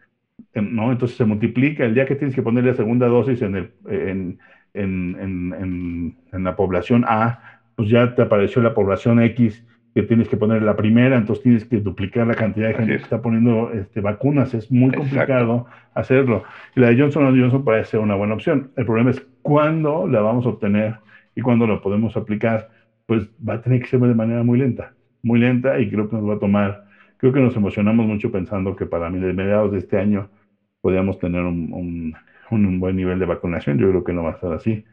[0.54, 0.92] ¿no?
[0.92, 4.38] Entonces se multiplica el día que tienes que ponerle segunda dosis en, el, en,
[4.74, 7.40] en, en, en la población A,
[7.74, 9.64] pues ya te apareció la población X
[9.96, 13.02] que tienes que poner la primera, entonces tienes que duplicar la cantidad de gente que
[13.02, 14.52] está poniendo este, vacunas.
[14.52, 16.44] Es muy complicado hacerlo.
[16.74, 18.72] Y la de Johnson Johnson ser una buena opción.
[18.76, 20.96] El problema es cuándo la vamos a obtener
[21.34, 22.68] y cuándo la podemos aplicar.
[23.06, 26.16] Pues va a tener que ser de manera muy lenta, muy lenta y creo que
[26.16, 26.86] nos va a tomar,
[27.16, 30.28] creo que nos emocionamos mucho pensando que para mediados de este año
[30.80, 32.14] podríamos tener un,
[32.50, 33.78] un, buen nivel de vacunación.
[33.78, 34.84] Yo creo que no va a estar así.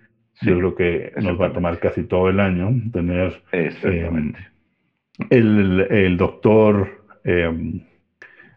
[0.42, 3.42] Yo creo que nos va a tomar casi todo el año tener...
[3.52, 4.40] Exactamente.
[5.30, 7.82] El, doctor em,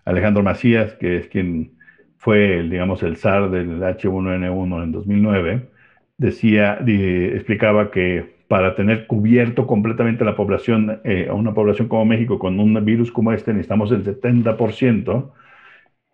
[0.07, 1.73] Alejandro Macías, que es quien
[2.17, 5.69] fue, digamos, el zar del H1N1 en 2009,
[6.17, 12.39] decía, explicaba que para tener cubierto completamente la población, eh, a una población como México
[12.39, 15.33] con un virus como este, necesitamos el 70%,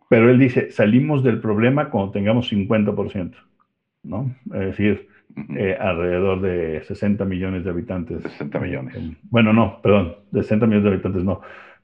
[0.09, 3.35] pero él dice, salimos del problema cuando tengamos 50%,
[4.03, 4.35] ¿no?
[4.47, 5.09] Es decir,
[5.57, 8.23] eh, alrededor de 60 millones de habitantes.
[8.23, 8.97] 60 millones.
[9.31, 11.41] bueno, no, perdón, de 60 millones de habitantes no.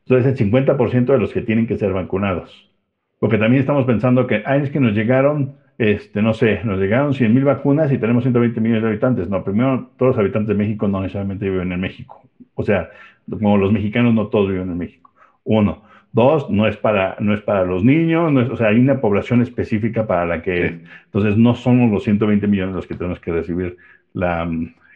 [0.06, 2.70] Entonces, el 50% de los que tienen que ser vacunados.
[3.18, 7.14] Porque también estamos pensando que, ah, es que nos llegaron, este, no sé, nos llegaron
[7.14, 9.28] 100 mil vacunas y tenemos 120 millones de habitantes.
[9.28, 12.20] No, primero, todos los habitantes de México no necesariamente viven en México.
[12.54, 12.90] O sea,
[13.30, 15.12] como los mexicanos no todos viven en México.
[15.44, 15.82] Uno.
[16.10, 20.06] Dos, no es para, no es para los niños, o sea, hay una población específica
[20.06, 23.76] para la que, entonces no somos los 120 millones los que tenemos que recibir
[24.14, 24.48] la,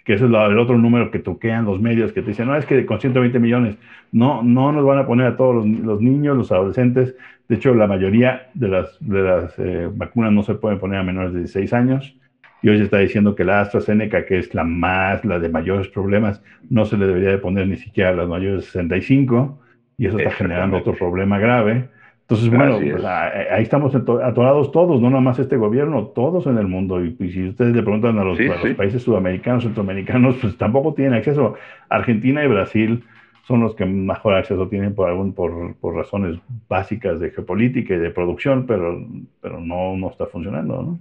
[0.04, 2.66] que ese es el otro número que toquean los medios que te dicen, no, es
[2.66, 3.76] que con 120 millones,
[4.10, 7.14] no, no nos van a poner a todos los, niños, los adolescentes,
[7.52, 11.02] de hecho la mayoría de las, de las eh, vacunas no se pueden poner a
[11.02, 12.16] menores de 16 años,
[12.62, 15.88] y hoy se está diciendo que la AstraZeneca, que es la más, la de mayores
[15.88, 19.58] problemas, no se le debería de poner ni siquiera a las mayores de 65,
[19.98, 21.90] y eso está generando otro problema grave.
[22.22, 26.68] Entonces, bueno, pues, ahí estamos atorados todos, no nada más este gobierno, todos en el
[26.68, 27.04] mundo.
[27.04, 28.38] Y, si ustedes le preguntan a los,
[28.78, 31.56] países sudamericanos, centroamericanos, pues tampoco tienen acceso.
[31.90, 33.04] Argentina y Brasil
[33.46, 36.38] son los que mejor acceso tienen por, algún, por, por razones
[36.68, 39.04] básicas de geopolítica y de producción, pero,
[39.40, 40.98] pero no, no está funcionando, ¿no?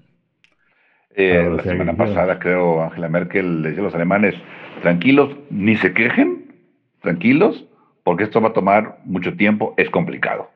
[1.13, 4.33] Eh, la semana pasada, creo, Angela Merkel le decía a los alemanes,
[4.81, 6.53] tranquilos, ni se quejen,
[7.01, 7.65] tranquilos,
[8.03, 10.49] porque esto va a tomar mucho tiempo, es complicado.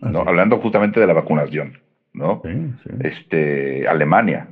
[0.00, 0.20] ¿no?
[0.20, 1.78] Hablando justamente de la vacunación,
[2.12, 2.42] ¿no?
[3.00, 4.48] Este, Alemania,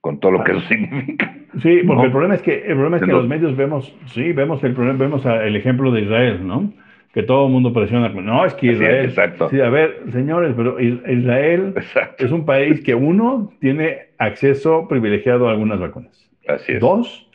[0.00, 1.34] con todo lo que eso significa.
[1.60, 4.62] Sí, porque el problema es que el problema es que los medios vemos, sí, vemos
[4.64, 6.72] el problema, vemos el ejemplo de Israel, ¿no?
[7.12, 9.50] Que todo el mundo presiona, no, es que Israel, exacto.
[9.50, 11.74] sí, a ver, señores, pero Israel
[12.18, 16.30] es un país que uno tiene acceso privilegiado a algunas vacunas.
[16.48, 16.80] Así es.
[16.80, 17.30] Dos,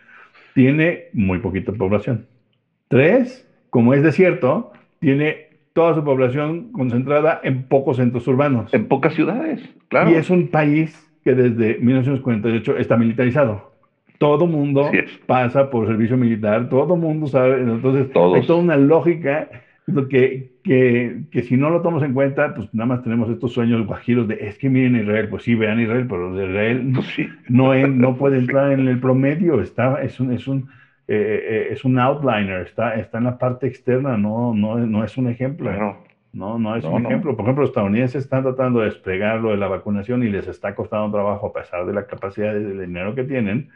[0.55, 2.26] tiene muy poquita población.
[2.88, 8.74] Tres, como es desierto, tiene toda su población concentrada en pocos centros urbanos.
[8.74, 10.09] En pocas ciudades, claro.
[10.09, 13.66] Y es un país que desde 1948 está militarizado.
[14.18, 14.89] Todo mundo
[15.26, 19.49] pasa por servicio militar, todo mundo sabe, entonces hay toda una lógica
[20.09, 23.86] que, que, que, si no lo tomamos en cuenta, pues nada más tenemos estos sueños
[23.86, 27.07] guajiros de, es que miren Israel, pues sí, vean Israel, pero Israel pues
[27.47, 30.70] no, no puede entrar en el promedio, está, es un, es un
[31.09, 35.18] eh, eh, es un outliner, está, está en la parte externa, no, no, no es
[35.18, 35.72] un ejemplo.
[36.34, 37.36] No, no es un ejemplo.
[37.36, 40.76] Por ejemplo, los estadounidenses están tratando de desplegar lo de la vacunación y les está
[40.76, 43.70] costando trabajo a pesar de la capacidad de, dinero que tienen.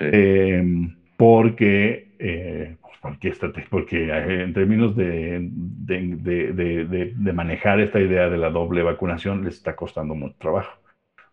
[0.00, 3.32] Em, porque, eh, pues, porque,
[3.68, 9.76] porque en términos de, de, de, manejar esta idea de la doble vacunación les está
[9.76, 10.72] costando mucho trabajo.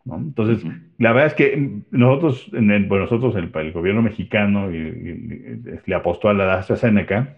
[0.05, 0.63] Entonces,
[0.97, 6.33] la verdad es que nosotros, en el, nosotros, el, gobierno mexicano, y, le apostó a
[6.33, 7.37] la AstraZeneca,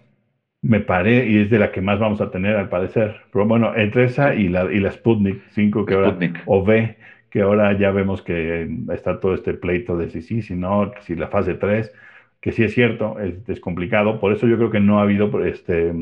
[0.61, 3.21] me paré, y es de la que más vamos a tener al parecer.
[3.31, 6.97] Pero bueno, entre esa y la, y la Sputnik 5, que ahora, o V,
[7.31, 11.15] que ahora ya vemos que está todo este pleito de si sí, si no, si
[11.15, 11.91] la fase 3,
[12.39, 14.19] que sí es cierto, es, es complicado.
[14.19, 15.93] Por eso yo creo que no ha habido este,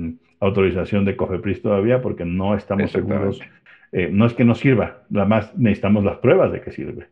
[0.42, 3.40] autorización de COFEPRIS todavía, porque no estamos seguros
[3.92, 7.08] eh, no es que no sirva, nada más necesitamos las pruebas de que sirve.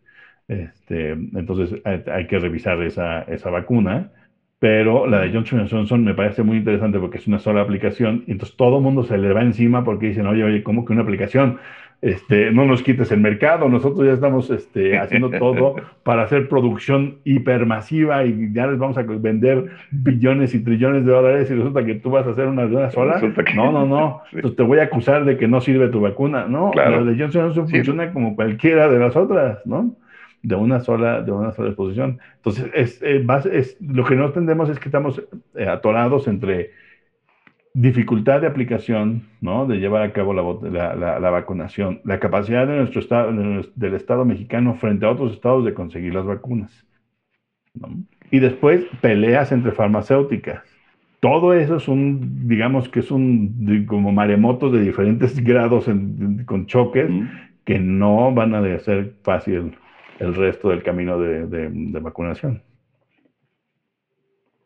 [0.47, 4.11] Este, entonces hay, que revisar esa, esa, vacuna,
[4.59, 8.31] pero la de Johnson Johnson me parece muy interesante porque es una sola aplicación y
[8.31, 11.01] entonces todo el mundo se le va encima porque dicen, oye, oye, ¿cómo que una
[11.01, 11.59] aplicación?
[11.99, 17.17] Este, no nos quites el mercado, nosotros ya estamos este, haciendo todo para hacer producción
[17.23, 21.95] hipermasiva y ya les vamos a vender billones y trillones de dólares y resulta que
[21.95, 23.19] tú vas a hacer una de una sola.
[23.55, 24.21] No, no, no.
[24.31, 26.45] Entonces te voy a acusar de que no sirve tu vacuna.
[26.47, 29.95] No, la de Johnson Johnson funciona como cualquiera de las otras, ¿no?
[30.43, 32.19] De una sola, de una sola exposición.
[32.35, 35.23] Entonces, es, eh, es, lo que no entendemos es que estamos
[35.55, 36.71] eh, atorados entre
[37.79, 39.67] dificultad de aplicación, ¿no?
[39.67, 43.31] De llevar a cabo la, la, vacunación, la capacidad de nuestro estado,
[43.75, 46.87] del Estado mexicano frente a otros estados de conseguir las vacunas.
[48.31, 50.63] Y después peleas entre farmacéuticas.
[51.19, 55.85] Todo eso es un, digamos que es un, como maremotos de diferentes grados
[56.45, 57.11] con choques
[57.63, 59.73] que no van a hacer fácil
[60.19, 62.63] el resto del camino de, vacunación.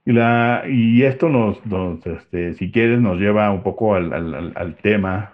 [0.06, 1.60] La, y esto nos,
[2.06, 5.34] este, si quieres, nos lleva un poco al, tema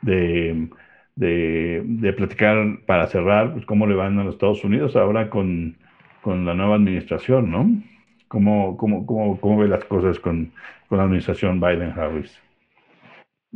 [0.00, 0.68] de,
[1.16, 2.56] de, platicar
[2.86, 5.76] para cerrar, pues cómo le van a los Estados Unidos ahora con,
[6.22, 7.70] con la nueva administración, ¿no?
[8.28, 10.50] ¿Cómo, cómo, cómo, cómo ve las cosas con,
[10.88, 12.40] con la administración Biden-Harris?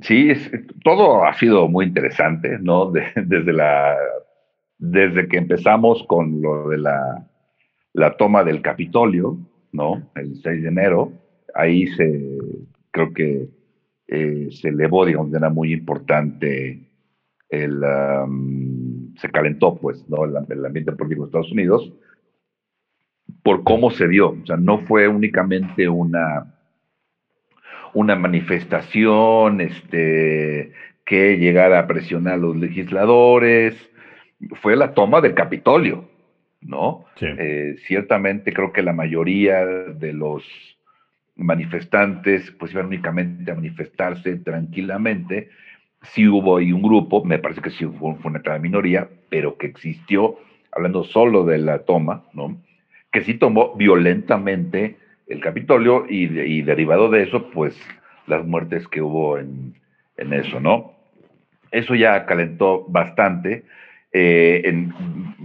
[0.02, 0.50] Sí, es,
[0.84, 2.92] todo ha sido muy interesante, ¿no?
[3.14, 3.96] desde, la,
[4.78, 7.26] desde que empezamos con lo de la,
[7.94, 9.38] la toma del Capitolio,
[9.73, 10.11] ¿no?
[10.14, 11.12] El 6 de enero,
[11.55, 12.39] ahí se,
[12.91, 13.49] creo que
[14.09, 16.87] eh, se elevó, digamos, de manera muy importante
[17.49, 17.83] el,
[19.16, 20.25] se calentó, pues, ¿no?
[20.25, 21.93] El, ambiente político de Estados Unidos
[23.43, 24.31] por cómo se dio.
[24.31, 26.55] O sea, no fue únicamente una,
[27.95, 30.73] una manifestación este,
[31.05, 33.75] que llegara a presionar a los legisladores,
[34.62, 36.09] fue la toma del Capitolio,
[36.61, 37.06] ¿no?
[37.20, 40.44] Eh, ciertamente creo que la mayoría de los
[41.36, 45.50] manifestantes pues iban únicamente a manifestarse tranquilamente.
[46.02, 49.56] Sí hubo ahí un grupo, me parece que sí fue, fue una clara minoría, pero
[49.56, 50.38] que existió,
[50.72, 52.61] hablando solo de la toma, ¿no?
[53.12, 54.96] Que sí tomó violentamente
[55.30, 57.80] el Capitolio y, derivado de eso, pues
[58.26, 59.74] las muertes que hubo en,
[60.16, 60.92] eso, ¿no?
[61.70, 63.64] Eso ya calentó bastante
[64.12, 64.88] eh,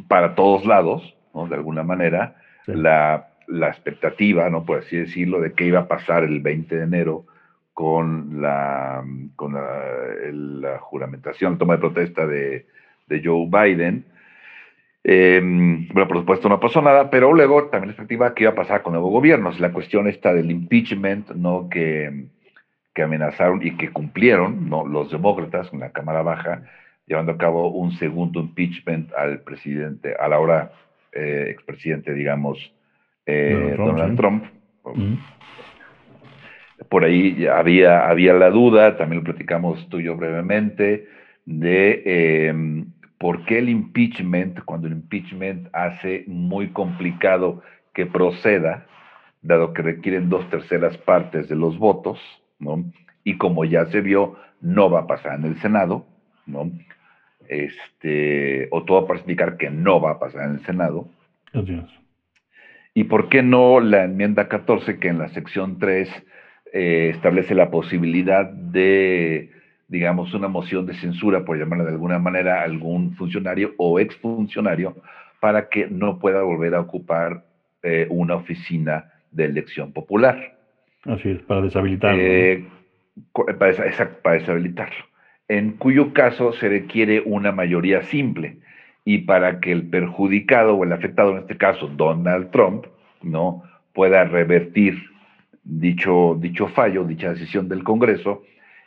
[0.07, 1.47] para todos lados, ¿no?
[1.47, 2.36] De alguna manera,
[2.68, 4.66] la, expectativa, ¿no?
[4.66, 7.26] Por así decirlo, de qué iba a pasar el 20 de enero
[7.74, 9.03] con la,
[9.36, 12.66] con la, juramentación, la toma de protesta de,
[13.07, 14.05] de Joe Biden,
[15.07, 18.55] Em, bueno, por supuesto no pasó nada, pero luego también la expectativa qué iba a
[18.55, 19.59] pasar con nuevos gobiernos.
[19.59, 21.70] La cuestión está del impeachment, ¿no?
[21.70, 22.26] Que,
[22.91, 24.84] que amenazaron y que cumplieron, ¿no?
[24.88, 26.63] Los demócratas en la Cámara Baja,
[27.06, 30.72] llevando a cabo un segundo impeachment al presidente, a la hora
[31.12, 32.58] eh, expresidente, digamos,
[33.26, 34.45] eh, Donald Trump.
[36.89, 41.08] Por ahí había, había la duda, también lo platicamos tú y yo brevemente,
[41.45, 42.86] de em,
[43.18, 47.62] ¿Por qué el impeachment, cuando el impeachment hace muy complicado
[47.93, 48.86] que proceda,
[49.41, 52.20] dado que requieren dos terceras partes de los votos,
[52.60, 52.84] ¿no?
[53.24, 56.06] Y como ya se vio, no va a pasar en el Senado,
[56.46, 56.72] ¿no?
[57.48, 61.08] Este, o todo para indicar que no va a pasar en el Senado.
[62.93, 66.10] ¿Y por qué no la enmienda 14, que en la sección 3
[66.74, 69.52] eh, establece la posibilidad de
[69.88, 74.96] digamos, una moción de censura, por llamarla de alguna manera, a algún funcionario o exfuncionario
[75.39, 77.46] para que no pueda volver a ocupar
[77.84, 80.58] eh, una oficina de elección popular.
[81.04, 82.20] Así es, para deshabilitarlo.
[82.20, 82.66] Eh,
[83.34, 83.76] para,
[84.24, 85.06] para deshabilitarlo.
[85.48, 88.58] En cuyo caso se requiere una mayoría simple.
[89.04, 92.86] Y para que el perjudicado o el afectado, en este caso Donald Trump,
[93.22, 95.04] no pueda revertir
[95.64, 98.43] dicho, dicho fallo, dicha decisión del Congreso,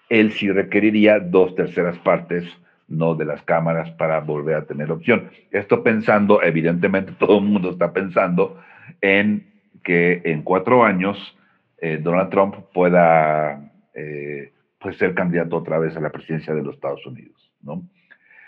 [0.09, 2.45] él sí requeriría dos terceras partes
[2.89, 5.31] no de las cámaras para volver a tener opción.
[5.51, 8.59] Esto pensando, evidentemente todo el mundo está pensando
[9.01, 9.47] en
[9.85, 11.37] que en cuatro años
[11.81, 16.77] eh, Donald Trump pueda eh, pues ser candidato otra vez a la presidencia de los
[16.77, 17.83] Estados Unidos, ¿no?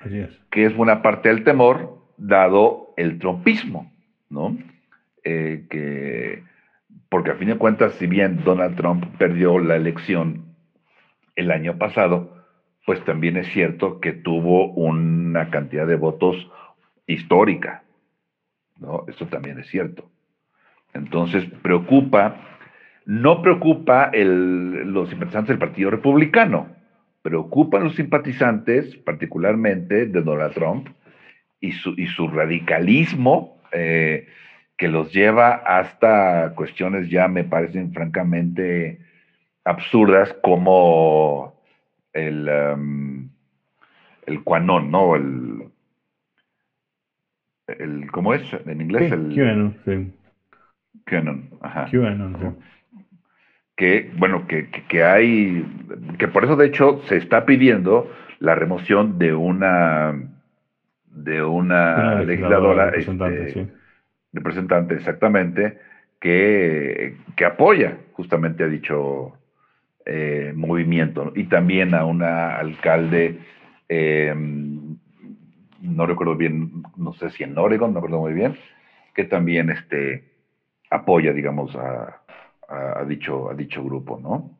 [0.00, 0.30] Así es.
[0.50, 3.92] Que es buena parte del temor, dado el trumpismo,
[4.28, 4.56] ¿no?
[5.24, 6.44] Eh, que,
[7.08, 10.54] porque a fin de cuentas, si bien Donald Trump perdió la elección
[11.36, 12.44] el año pasado,
[12.86, 16.50] pues también es cierto que tuvo una cantidad de votos
[17.06, 17.82] histórica.
[18.78, 19.04] ¿no?
[19.08, 20.10] Eso también es cierto.
[20.94, 22.49] Entonces, preocupa,
[23.11, 26.68] no preocupa los simpatizantes del Partido Republicano,
[27.22, 30.90] preocupan los simpatizantes, particularmente de Donald Trump,
[31.58, 34.28] y su, y su radicalismo, eh,
[34.76, 39.00] que los lleva hasta cuestiones ya me parecen francamente
[39.64, 41.61] absurdas como
[42.12, 43.28] el, um,
[44.24, 45.16] el Quanon, ¿no?
[45.16, 45.64] El,
[47.66, 49.11] el, ¿Cómo es en inglés?
[49.11, 50.12] el, QAnon, sí.
[51.06, 51.88] QAnon, ajá.
[51.90, 52.56] QAnon,
[53.80, 55.64] Que, bueno, que, que, hay,
[56.18, 60.20] que por eso de hecho se está pidiendo la remoción de una,
[61.06, 63.70] de una, legisladora, representante, este, sí.
[64.34, 65.78] representante, exactamente,
[66.20, 69.32] que, que apoya justamente ha dicho
[70.04, 73.38] eh, movimiento y también a una alcalde,
[73.88, 78.58] eh, no recuerdo bien, no sé si en Oregon, no recuerdo muy bien,
[79.14, 80.24] que también este,
[80.90, 82.19] apoya, digamos, a,
[82.70, 84.58] a, dicho, a dicho grupo, ¿no?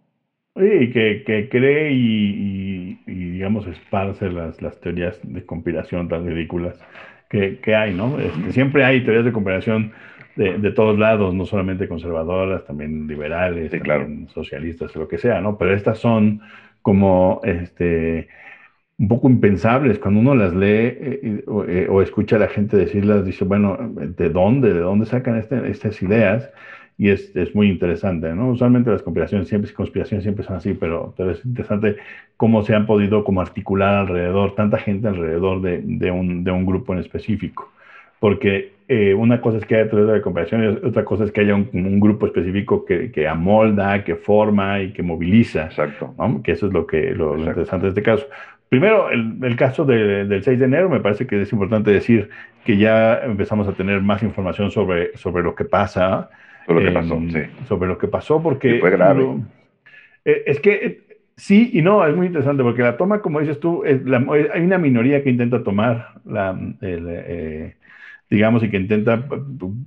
[0.56, 6.78] Sí, que, que cree y, digamos, esparce las, las teorías de conspiración tan ridículas
[7.28, 8.18] que, que hay, ¿no?
[8.18, 9.92] Este, siempre hay teorías de conspiración
[10.34, 15.56] de, de, todos lados, no solamente conservadoras, también liberales, también socialistas, lo que sea, ¿no?
[15.56, 16.40] Pero estas son
[16.82, 18.28] como, este,
[19.00, 19.98] un poco impensables.
[19.98, 24.28] Cuando uno las lee eh, eh, o, escucha a la gente decirlas, dice, bueno, ¿de
[24.28, 24.74] dónde?
[24.74, 26.50] ¿De dónde sacan este, estas ideas?
[27.01, 28.51] Y es, es, muy interesante, ¿no?
[28.51, 31.96] Usualmente las conspiraciones siempre, conspiraciones siempre son así, pero, pero, es interesante
[32.36, 36.66] cómo se han podido como articular alrededor, tanta gente alrededor de, de, un, de un,
[36.66, 37.72] grupo en específico.
[38.18, 41.40] Porque eh, una cosa es que haya teoría de conspiración y otra cosa es que
[41.40, 45.64] haya un, un grupo específico que, que, amolda, que forma y que moviliza.
[45.64, 46.14] Exacto.
[46.18, 46.42] ¿no?
[46.42, 48.26] Que eso es lo, que, lo, lo interesante de este caso.
[48.68, 52.28] Primero, el, el caso de, del 6 de enero, me parece que es importante decir
[52.66, 56.28] que ya empezamos a tener más información sobre, sobre lo que pasa.
[56.66, 57.40] Sobre lo que pasó, sí.
[57.66, 58.78] Sobre lo que pasó, porque...
[58.78, 59.26] fue grave.
[60.24, 61.00] Eh, es que eh,
[61.36, 64.62] sí y no, es muy interesante, porque la toma, como dices tú, es la, hay
[64.62, 66.58] una minoría que intenta tomar la...
[66.80, 67.76] El, eh,
[68.30, 69.24] digamos, y que intenta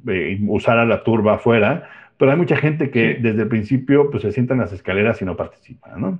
[0.07, 3.21] eh, usar a la turba afuera, pero hay mucha gente que sí.
[3.21, 6.19] desde el principio pues, se sienta en las escaleras y no participa, ¿no?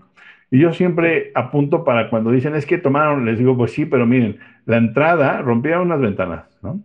[0.50, 4.06] Y yo siempre apunto para cuando dicen, es que tomaron, les digo, pues sí, pero
[4.06, 6.80] miren, la entrada rompieron unas ventanas, ¿no?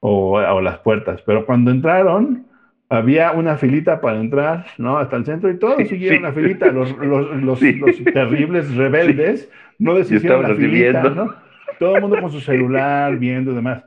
[0.00, 2.46] O, o, las puertas, pero cuando entraron,
[2.88, 4.98] había una filita para entrar, ¿no?
[4.98, 6.22] Hasta el centro y todos sí, siguieron sí.
[6.22, 6.72] la filita.
[6.72, 7.72] Los, los, los, sí.
[7.74, 11.34] los terribles rebeldes no deshicieron la filita, ¿no?
[11.78, 13.84] Todo el mundo con su celular, viendo y demás.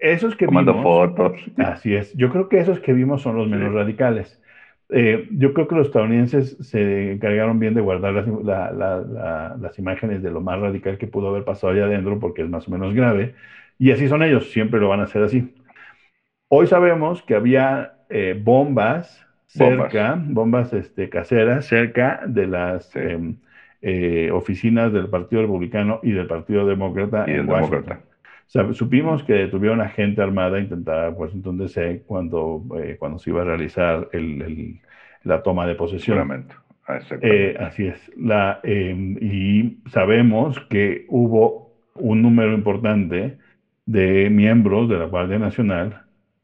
[0.00, 1.40] Esos que Tomando vimos, fotos.
[1.58, 2.12] Así es.
[2.14, 4.40] Yo creo que esos que vimos son los menos radicales.
[4.90, 9.56] Eh, yo creo que los estadounidenses se encargaron bien de guardar las, la, la, la,
[9.58, 12.68] las, imágenes de lo más radical que pudo haber pasado allá adentro porque es más
[12.68, 13.34] o menos grave.
[13.78, 15.54] Y así son ellos, siempre lo van a hacer así.
[16.48, 22.98] Hoy sabemos que había eh, bombas cerca, bombas, bombas este, caseras, cerca de las sí.
[23.00, 23.34] eh,
[23.82, 27.82] eh, oficinas del Partido Republicano y del Partido Demócrata y en Washington.
[27.82, 28.12] Demócrata.
[28.46, 33.30] O sea, supimos que tuvieron a gente armada intentar Washington DC cuando, eh, cuando se
[33.30, 34.80] iba a realizar el, el,
[35.24, 36.46] la toma de posesión.
[37.22, 38.12] Eh, así es.
[38.16, 43.38] La, eh, y sabemos que hubo un número importante
[43.86, 46.01] de miembros de la Guardia Nacional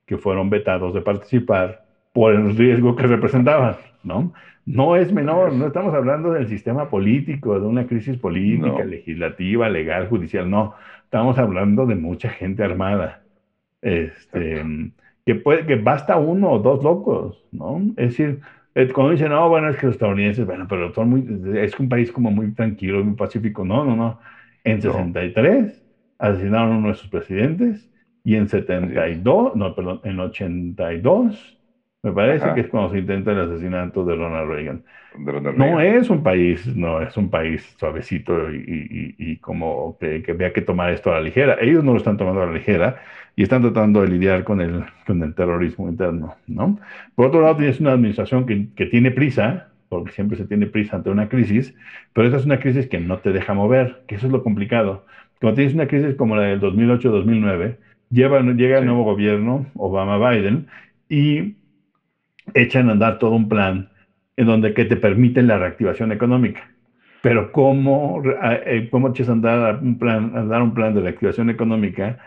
[0.08, 4.32] que fueron vetados de participar por el riesgo que representaban, ¿no?
[4.64, 8.84] No es menor, no estamos hablando del sistema político, de una crisis política, no.
[8.84, 10.74] legislativa, legal, judicial, no.
[11.04, 13.22] Estamos hablando de mucha gente armada.
[13.80, 14.64] Este,
[15.24, 17.80] que, puede, que basta uno o dos locos, ¿no?
[17.96, 18.40] Es decir,
[18.74, 21.88] eh, cuando dicen, no, bueno, es que los estadounidenses, bueno, pero son muy, es un
[21.88, 23.64] país como muy tranquilo, muy pacífico.
[23.64, 24.18] No, no, no.
[24.64, 25.82] En 63
[26.18, 27.88] asesinaron a uno de sus presidentes
[28.24, 31.58] y en 72, no, perdón, en 82
[32.02, 32.54] me parece Ajá.
[32.54, 34.84] que es cuando se intenta el asesinato de Ronald Reagan.
[35.18, 39.98] De Ronald no es un país, no es un país suavecito y, y, y como
[39.98, 41.56] que, que vea que tomar esto a la ligera.
[41.60, 43.00] Ellos no lo están tomando a la ligera
[43.34, 46.78] y están tratando de lidiar con el, con el terrorismo interno, ¿no?
[47.14, 50.96] Por otro lado, tienes una administración que, que tiene prisa, porque siempre se tiene prisa
[50.96, 51.74] ante una crisis,
[52.12, 55.04] pero esa es una crisis que no te deja mover, que eso es lo complicado.
[55.40, 57.76] Cuando tienes una crisis como la del 2008-2009,
[58.10, 58.80] llega sí.
[58.80, 60.66] el nuevo gobierno, Obama-Biden,
[61.08, 61.54] y
[62.54, 63.90] echan a andar todo un plan
[64.36, 66.70] en donde que te permiten la reactivación económica.
[67.22, 71.50] Pero ¿cómo, eh, cómo echas a andar un plan, a dar un plan de reactivación
[71.50, 72.18] económica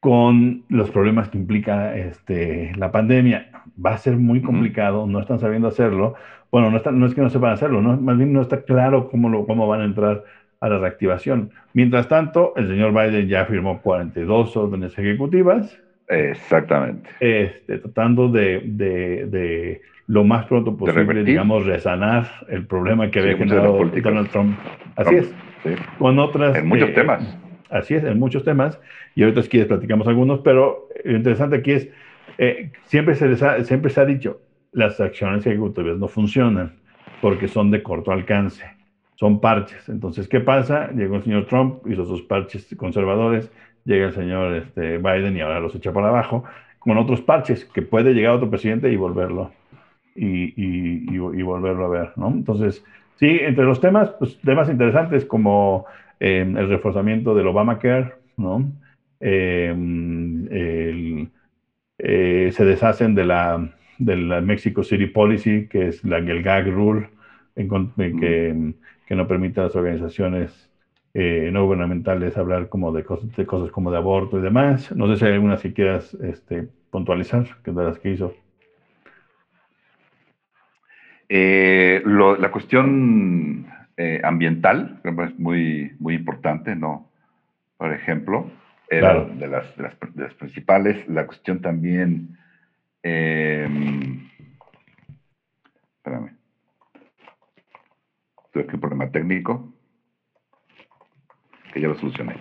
[0.00, 3.50] con los problemas que implica este, la pandemia?
[3.84, 6.14] Va a ser muy complicado, no están sabiendo hacerlo.
[6.50, 7.96] Bueno, no, está, no es que no sepan hacerlo, ¿no?
[7.96, 10.24] más bien no está claro cómo, lo, cómo van a entrar
[10.60, 11.50] a la reactivación.
[11.72, 15.78] Mientras tanto, el señor Biden ya firmó 42 órdenes ejecutivas,
[16.10, 17.08] Exactamente.
[17.20, 23.34] Este, tratando de, de, de, lo más pronto posible, digamos, resanar el problema que había
[23.34, 24.58] sí, generado Donald Trump.
[24.96, 25.34] Así Trump, es.
[25.62, 25.82] Sí.
[25.98, 26.56] Con otras.
[26.56, 27.38] En muchos eh, temas.
[27.70, 28.80] Así es, en muchos temas.
[29.14, 31.88] Y ahorita, si quieres, platicamos algunos, pero lo interesante aquí es:
[32.38, 34.40] eh, siempre, se les ha, siempre se ha dicho,
[34.72, 36.72] las acciones ejecutivas no funcionan
[37.20, 38.64] porque son de corto alcance,
[39.20, 39.88] son parches.
[39.88, 40.90] Entonces, ¿qué pasa?
[40.92, 43.52] Llegó el señor Trump, hizo sus parches conservadores
[43.84, 46.44] llega el señor este, Biden y ahora los echa por abajo,
[46.78, 49.52] con otros parches, que puede llegar otro presidente y volverlo,
[50.14, 52.28] y, y, volverlo a ver, ¿no?
[52.28, 52.84] Entonces,
[53.16, 55.86] sí, entre los temas, pues temas interesantes como
[56.18, 58.70] eh, el reforzamiento del Obamacare, ¿no?
[59.20, 60.48] El,
[61.98, 63.70] eh, se deshacen de la,
[64.42, 67.10] Mexico City Policy, que es la, el gag rule,
[67.54, 68.74] que,
[69.10, 70.70] que no permite a las organizaciones
[71.14, 74.94] eh, no gubernamentales hablar como de cosas, de cosas como de aborto y demás.
[74.94, 78.32] No sé si hay algunas que quieras este, puntualizar, que de las que hizo.
[81.28, 87.10] Eh, la cuestión eh, ambiental es muy, muy importante, ¿no?
[87.78, 88.48] Por ejemplo,
[88.88, 91.08] era de, las, de, las, principales.
[91.08, 92.38] La cuestión también...
[93.02, 94.28] Em,
[95.96, 96.39] espérame.
[98.52, 99.72] Tuve aquí un problema técnico
[101.72, 102.34] que ya lo solucioné.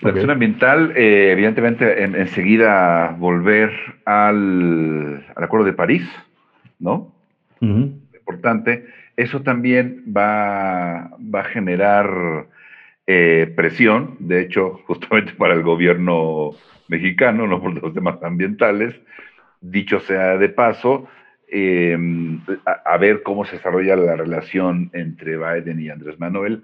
[0.00, 3.70] La cuestión ambiental, eh, evidentemente, enseguida volver
[4.04, 6.02] al, Acuerdo de París,
[6.80, 7.14] ¿no?
[7.60, 8.86] Importante.
[9.16, 12.46] Eso también va, va a generar
[13.06, 16.50] eh, presión, de hecho, justamente para el gobierno
[16.88, 18.94] mexicano, no por los temas ambientales.
[19.60, 21.06] Dicho sea de paso,
[21.52, 26.62] em, a, ver cómo se desarrolla la relación entre Biden y Andrés Manuel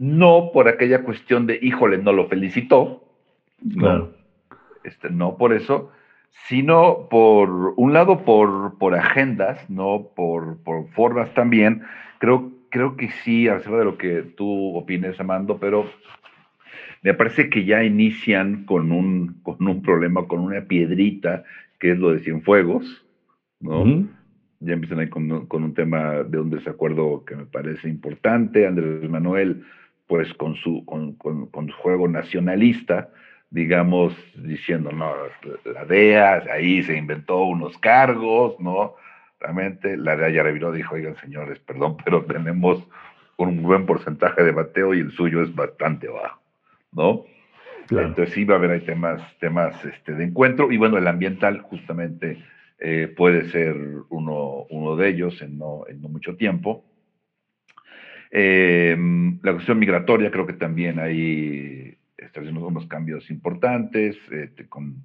[0.00, 3.04] no por aquella cuestión de, híjole, no lo felicitó,
[3.62, 4.08] no,
[4.82, 5.92] este, no por eso,
[6.48, 11.82] sino por un lado por, por agendas, no por, por formas también.
[12.18, 15.84] Creo, creo que sí, a de lo que tú opines, Amando, pero
[17.02, 21.44] me parece que ya inician con un, con un problema, con una piedrita,
[21.78, 23.04] que es lo de Cienfuegos,
[23.60, 23.84] ¿no?
[24.60, 28.66] Ya empiezan ahí con, con, un tema de un desacuerdo que me parece importante.
[28.66, 29.64] Andrés Manuel
[30.10, 33.10] pues con su, con, con, su juego nacionalista,
[33.48, 35.12] digamos, diciendo, no,
[35.72, 38.96] la DEA ahí se inventó unos cargos, ¿no?
[39.38, 42.84] Realmente la DEA ya reviró, dijo, oigan señores, perdón, pero tenemos
[43.36, 46.42] un buen porcentaje de bateo y el suyo es bastante bajo,
[46.90, 47.24] ¿no?
[47.88, 51.60] Entonces sí va a haber ahí temas, temas este, de encuentro y bueno, el ambiental
[51.60, 52.42] justamente
[52.80, 53.76] eh, puede ser
[54.08, 56.84] uno, uno de ellos en no, en no mucho tiempo.
[58.30, 65.04] Em, la cuestión migratoria creo que también hay está haciendo unos cambios importantes este, con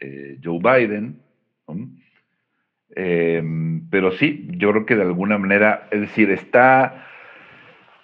[0.00, 1.20] eh, Joe Biden.
[3.90, 7.06] Pero sí, yo creo que de alguna manera, es decir, está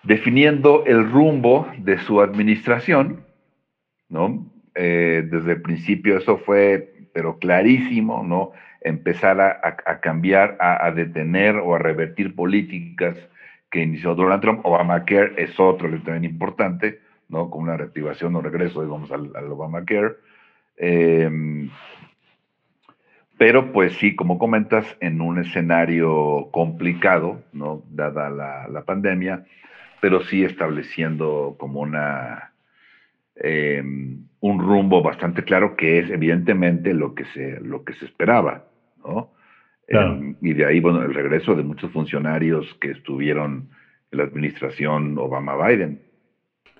[0.02, 3.24] definiendo el rumbo de su administración,
[4.08, 4.50] ¿no?
[4.74, 8.52] Eh, desde el principio eso fue, pero clarísimo, ¿no?
[8.84, 13.16] Empezar a, cambiar, a, detener o a revertir políticas
[13.70, 14.60] que inició Donald Trump.
[14.64, 17.48] Obamacare es otro también importante, ¿no?
[17.48, 20.16] Con una reactivación o regreso, digamos, al, Obamacare.
[20.76, 21.70] Em,
[23.38, 27.82] pero pues sí, como comentas, en un escenario complicado, ¿no?
[27.90, 29.44] Dada la, pandemia,
[30.00, 32.52] pero sí estableciendo como una,
[33.36, 38.64] em, un rumbo bastante claro que es evidentemente lo que se, lo que se esperaba,
[39.04, 39.32] ¿no?
[39.88, 43.68] Em, y de ahí, bueno, el regreso de muchos funcionarios que estuvieron
[44.10, 46.00] en la administración Obama-Biden.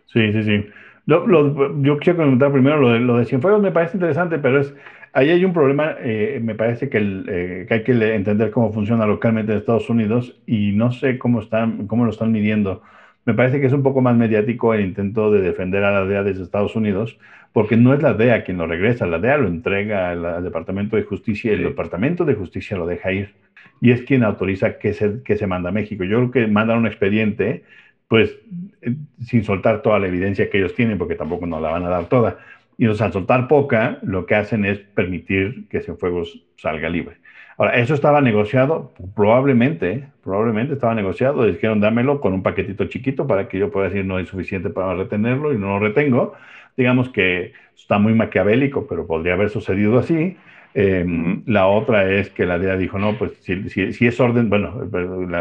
[0.06, 0.66] Sí, sí, sí.
[1.06, 4.74] yo quiero comentar primero lo de, lo de Cienfuegos, me parece interesante, pero es
[5.12, 9.06] ahí hay un problema, eh, me parece que, eh, que, hay que entender cómo funciona
[9.06, 12.82] localmente en Estados Unidos y no sé cómo, están, cómo lo están midiendo.
[13.24, 16.24] Me parece que es un poco más mediático el intento de defender a la DEA
[16.24, 17.18] desde Estados Unidos,
[17.52, 21.04] porque no es la DEA quien lo regresa, la DEA lo entrega al, Departamento de
[21.04, 23.34] Justicia y el Departamento de Justicia lo deja ir.
[23.80, 26.04] Y es quien autoriza que se, que se manda a México.
[26.04, 27.64] Yo creo que mandan un expediente,
[28.08, 28.38] pues
[28.80, 28.94] eh,
[29.24, 32.06] sin soltar toda la evidencia que ellos tienen, porque tampoco nos la van a dar
[32.06, 32.38] toda.
[32.78, 37.16] Y entonces, al soltar poca, lo que hacen es permitir que Cienfuegos salga libre.
[37.58, 43.48] Ahora, eso estaba negociado, probablemente, probablemente estaba negociado, dijeron dámelo con un paquetito chiquito para
[43.48, 46.34] que yo pueda decir no es suficiente para retenerlo y no lo retengo.
[46.76, 50.36] Digamos que está muy maquiavélico, pero podría haber sucedido así.
[50.74, 54.88] Em, la otra es que la DEA dijo, no, pues si, si, es orden, bueno,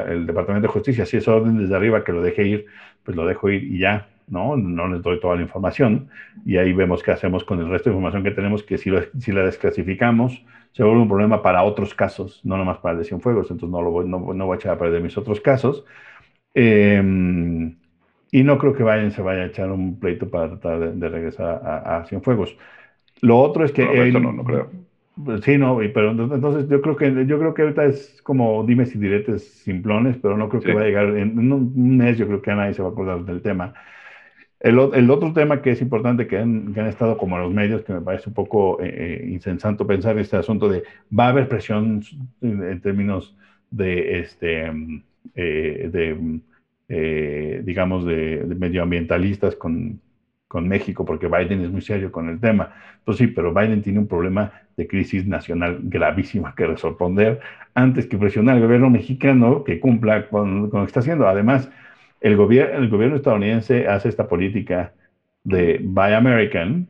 [0.09, 2.66] el, Departamento de Justicia, si es orden desde arriba que lo deje ir,
[3.03, 4.56] pues lo dejo ir y ya, ¿no?
[4.58, 6.10] No les doy toda la información.
[6.46, 9.32] Y ahí vemos qué hacemos con el resto de información que tenemos, que si, si
[9.32, 13.52] la desclasificamos, se vuelve un problema para otros casos, no nomás para el de Cienfuegos,
[13.52, 15.86] entonces no, lo voy, no, no voy a echar a perder mis otros casos.
[16.54, 17.76] Em,
[18.32, 21.62] y no creo que vayan se vaya a echar un pleito para tratar de, regresar
[21.64, 22.58] a, a, Cienfuegos.
[23.22, 23.84] Lo otro es que...
[24.12, 24.70] No, no, creo.
[25.44, 28.98] Sí, no, pero entonces yo creo que yo creo que ahorita es como dimes y
[28.98, 32.52] diretes simplones, pero no creo que va a llegar en, un mes, yo creo que
[32.52, 33.74] a nadie se va a acordar del tema.
[34.62, 38.01] El, el, otro tema que es importante que han, estado como los medios, que me
[38.01, 40.84] parece un poco eh, eh, insensato pensar este asunto de
[41.18, 42.03] va a haber presión
[42.41, 43.36] en, términos
[43.72, 44.72] de, este,
[45.36, 45.89] eh,
[46.88, 49.99] de digamos, de, medioambientalistas con,
[50.53, 52.74] México, porque Biden es muy serio con el tema.
[53.05, 57.39] Pues sí, pero Biden tiene un problema de crisis nacional gravísima que responder
[57.74, 61.26] antes que presionar al gobierno mexicano que cumpla con lo que está haciendo.
[61.26, 61.72] Además,
[62.22, 64.94] el, gobierno el gobierno estadounidense hace esta política
[65.44, 66.88] de Buy American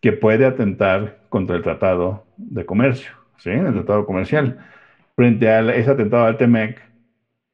[0.00, 3.50] que puede atentar contra el Tratado de Comercio, ¿sí?
[3.50, 4.58] El Tratado Comercial.
[5.16, 6.80] frente a ese atentado al Temec,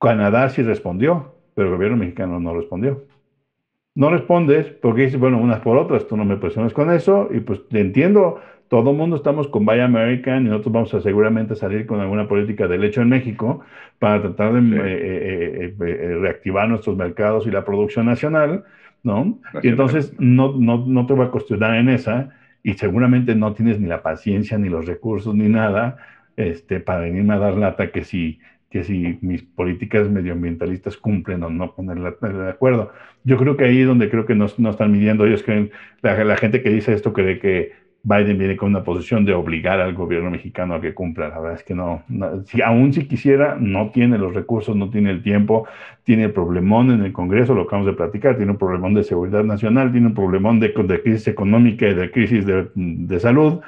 [0.00, 3.06] Canadá sí respondió, pero el gobierno mexicano no respondió.
[3.94, 7.40] No respondes porque dices, bueno, unas por otras, tú no me presiones con eso, y
[7.40, 8.40] pues entiendo,
[8.72, 12.26] todo el mundo estamos con Buy American y nosotros vamos a seguramente salir con alguna
[12.26, 13.60] política de lecho en México
[13.98, 18.64] para tratar de eh, eh, eh, reactivar nuestros mercados y la producción nacional,
[19.02, 19.38] ¿no?
[19.62, 22.30] Y entonces no, no, no te voy a cuestionar en esa
[22.62, 25.98] y seguramente no tienes ni la paciencia, ni los recursos, ni nada
[26.38, 31.50] este, para venirme a dar lata que si, que si mis políticas medioambientalistas cumplen o
[31.50, 32.90] no ponerla de acuerdo.
[33.22, 35.26] Yo creo que ahí es donde creo que no, no están midiendo.
[35.26, 35.70] Ellos creen,
[36.00, 39.80] la, la, gente que dice esto cree que Biden viene con una posición de obligar
[39.80, 41.28] al gobierno mexicano a que cumpla.
[41.28, 42.02] La verdad es que no,
[42.46, 45.68] si, aún si quisiera, no tiene los recursos, no tiene el tiempo,
[46.02, 49.44] tiene el problemón en el Congreso, lo acabamos de platicar, tiene un problemón de seguridad
[49.44, 53.60] nacional, tiene un problemón de, de crisis económica y de crisis de, de, salud.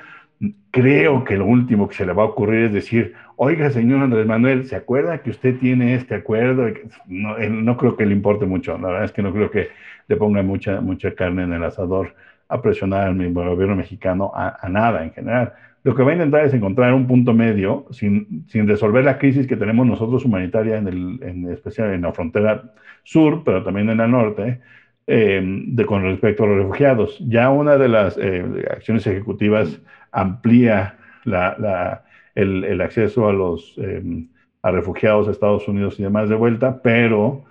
[0.72, 4.26] Creo que lo último que se le va a ocurrir es decir, oiga, señor Andrés
[4.26, 6.66] Manuel, ¿se acuerda que usted tiene este acuerdo?
[7.06, 9.68] No, no creo que le importe mucho, la verdad es que no creo que
[10.08, 12.14] le ponga mucha, mucha carne en el asador
[12.54, 15.52] a presionar al gobierno mexicano a, nada en general.
[15.82, 19.46] Lo que va a intentar es encontrar un punto medio sin, sin resolver la crisis
[19.46, 22.62] que tenemos nosotros humanitaria, en, el, en especial en la frontera
[23.02, 24.60] sur, pero también en la norte,
[25.06, 27.18] eh, de, con respecto a los refugiados.
[27.28, 29.82] Ya una de las eh, acciones ejecutivas
[30.12, 32.04] amplía la, la,
[32.36, 34.26] el, el, acceso a los eh,
[34.62, 37.44] a refugiados a Estados Unidos y demás de vuelta, pero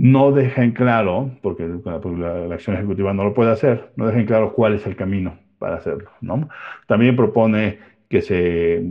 [0.00, 4.24] no deja en claro, porque la, acción ejecutiva no lo puede hacer, no deja en
[4.24, 6.10] claro cuál es el camino para hacerlo.
[6.22, 6.48] ¿no?
[6.86, 8.82] También propone que se,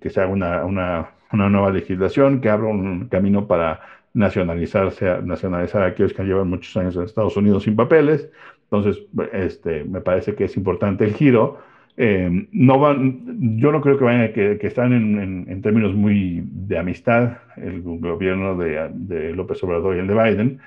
[0.00, 3.82] que se haga una, una, una, nueva legislación que abra un camino para
[4.14, 8.30] nacionalizarse, nacionalizar a aquellos que llevan muchos años en Estados Unidos sin papeles.
[8.62, 9.04] Entonces,
[9.34, 11.58] este, me parece que es importante el giro
[11.96, 16.78] eh, no van, yo no creo que vayan a que, están en, términos muy de
[16.78, 20.58] amistad el gobierno de, López Obrador y el de Biden,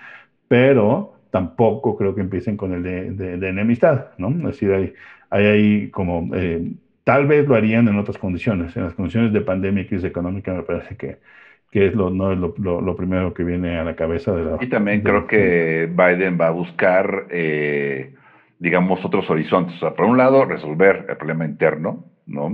[0.47, 2.83] pero tampoco creo que empiecen con el
[3.17, 4.29] de, enemistad, ¿no?
[4.29, 4.93] Es decir, hay,
[5.29, 6.71] hay ahí como, eh,
[7.03, 10.53] tal vez lo harían en otras condiciones, en las condiciones de pandemia y crisis económica
[10.53, 11.17] me parece que,
[11.71, 14.57] que es lo, no es lo, primero que viene a la cabeza de la...
[14.61, 17.27] Y también creo que Biden va a buscar...
[17.31, 18.13] Eh,
[18.59, 19.75] digamos, otros horizontes.
[19.75, 22.53] O sea, por un lado, resolver el problema interno, ¿no?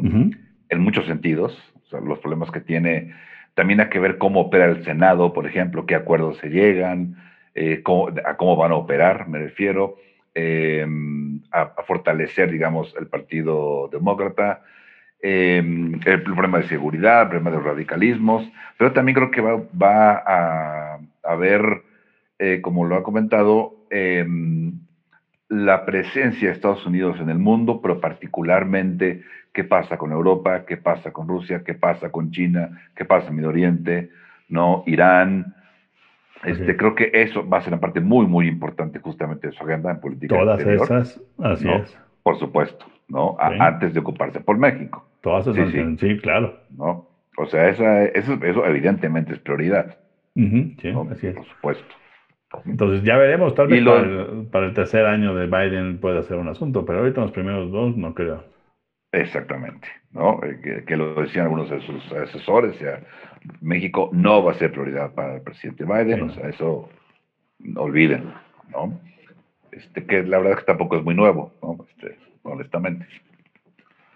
[0.69, 3.13] En muchos sentidos, o sea, los problemas que tiene,
[3.53, 7.15] también hay que ver cómo opera el Senado, por ejemplo, qué acuerdos se llegan,
[7.55, 7.83] eh,
[8.25, 9.97] a cómo van a operar, me refiero,
[10.33, 10.85] eh,
[11.51, 14.61] a, fortalecer, digamos, el Partido Demócrata,
[15.21, 15.59] eh,
[16.05, 20.23] el problema de seguridad, el problema de los radicalismos, pero también creo que va, va
[20.25, 21.83] a, a ver,
[22.61, 23.85] como lo ha comentado,
[25.53, 29.21] la presencia de Estados Unidos en el mundo, pero particularmente
[29.53, 33.35] qué pasa con Europa, qué pasa con Rusia, qué pasa con China, qué pasa en
[33.35, 34.09] Medio Oriente,
[34.49, 34.83] ¿no?
[34.87, 35.53] Irán.
[36.43, 39.63] Este, Creo que eso va a ser una parte muy, muy importante justamente de su
[39.63, 41.97] agenda en política Todas esas, así es.
[42.23, 43.37] Por supuesto, ¿no?
[43.39, 45.05] antes de ocuparse por México.
[45.21, 46.17] Todas esas, sí, sí.
[46.17, 46.57] claro.
[46.75, 47.07] ¿no?
[47.37, 49.97] O sea, esa, eso, eso evidentemente es prioridad.
[50.35, 51.35] sí, así es.
[51.35, 51.95] Por supuesto.
[52.65, 53.83] Entonces ya veremos, tal vez
[54.51, 57.97] para, el, tercer año de Biden pueda ser un asunto, pero ahorita los primeros dos
[57.97, 58.43] no creo.
[59.11, 60.39] Exactamente, ¿no?
[60.43, 62.99] Eh, que, lo decían algunos de sus asesores, o sea,
[63.61, 66.89] México no va a ser prioridad para el presidente Biden, o sea, eso
[67.75, 68.33] olviden,
[68.71, 68.99] ¿no?
[69.71, 71.77] Este, que la verdad es que tampoco es muy nuevo, ¿no?
[71.89, 73.07] Este, honestamente.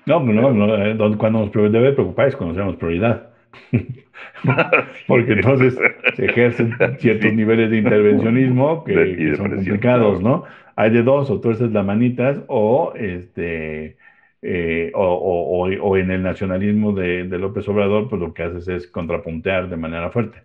[0.06, 3.30] No, no, no, eh, cuando nos debe preocupar es cuando seamos prioridad.
[5.08, 5.78] Porque entonces
[6.16, 10.44] se ejercen ciertos niveles de intervencionismo que, son complicados, ¿no?
[10.76, 13.98] Hay de dos, o tú haces las manitas, o este
[14.44, 19.78] eh, o, en el nacionalismo de, López Obrador, pues lo que haces es contrapuntear de
[19.78, 20.44] manera fuerte.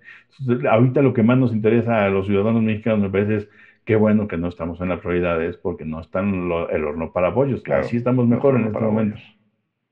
[0.68, 3.48] ahorita lo que más nos interesa a los ciudadanos mexicanos, me parece, es
[3.84, 7.62] qué bueno que no estamos en las prioridades, porque no están el horno para apoyos.
[7.62, 9.18] Claro, Así estamos mejor en este momento.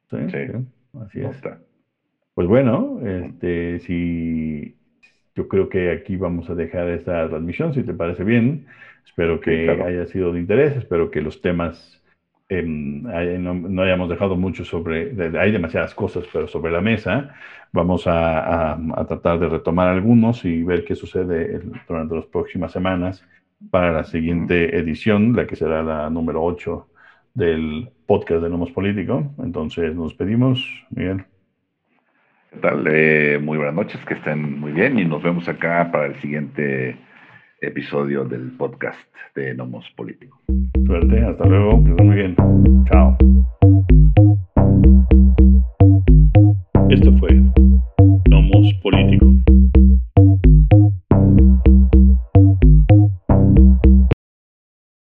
[0.08, 0.16] ¿Sí?
[0.98, 1.42] Así es.
[2.34, 4.76] Pues bueno, este, si
[5.34, 8.66] yo creo que aquí vamos a dejar esta transmisión, si te parece bien.
[9.04, 12.02] Espero que haya sido de interés, espero que los temas
[12.48, 17.34] em, no, hayamos dejado mucho sobre, hay demasiadas cosas, pero sobre la mesa.
[17.72, 18.78] Vamos a,
[19.08, 23.24] tratar de retomar algunos y ver qué sucede durante las próximas semanas
[23.70, 26.88] para la siguiente edición, la que será la número 8
[27.34, 29.32] del podcast de Nomos Político.
[29.42, 31.29] Entonces nos pedimos, Miguel.
[32.58, 32.82] Tal?
[33.42, 36.96] Muy buenas noches, que estén muy bien y nos vemos acá para el siguiente
[37.60, 38.98] episodio del podcast
[39.36, 40.42] de Nomos Político.
[40.84, 42.36] Suerte, hasta luego, que estén muy bien.
[42.90, 43.16] Chao.
[46.90, 47.40] Esto fue
[48.28, 49.49] Nomos Político.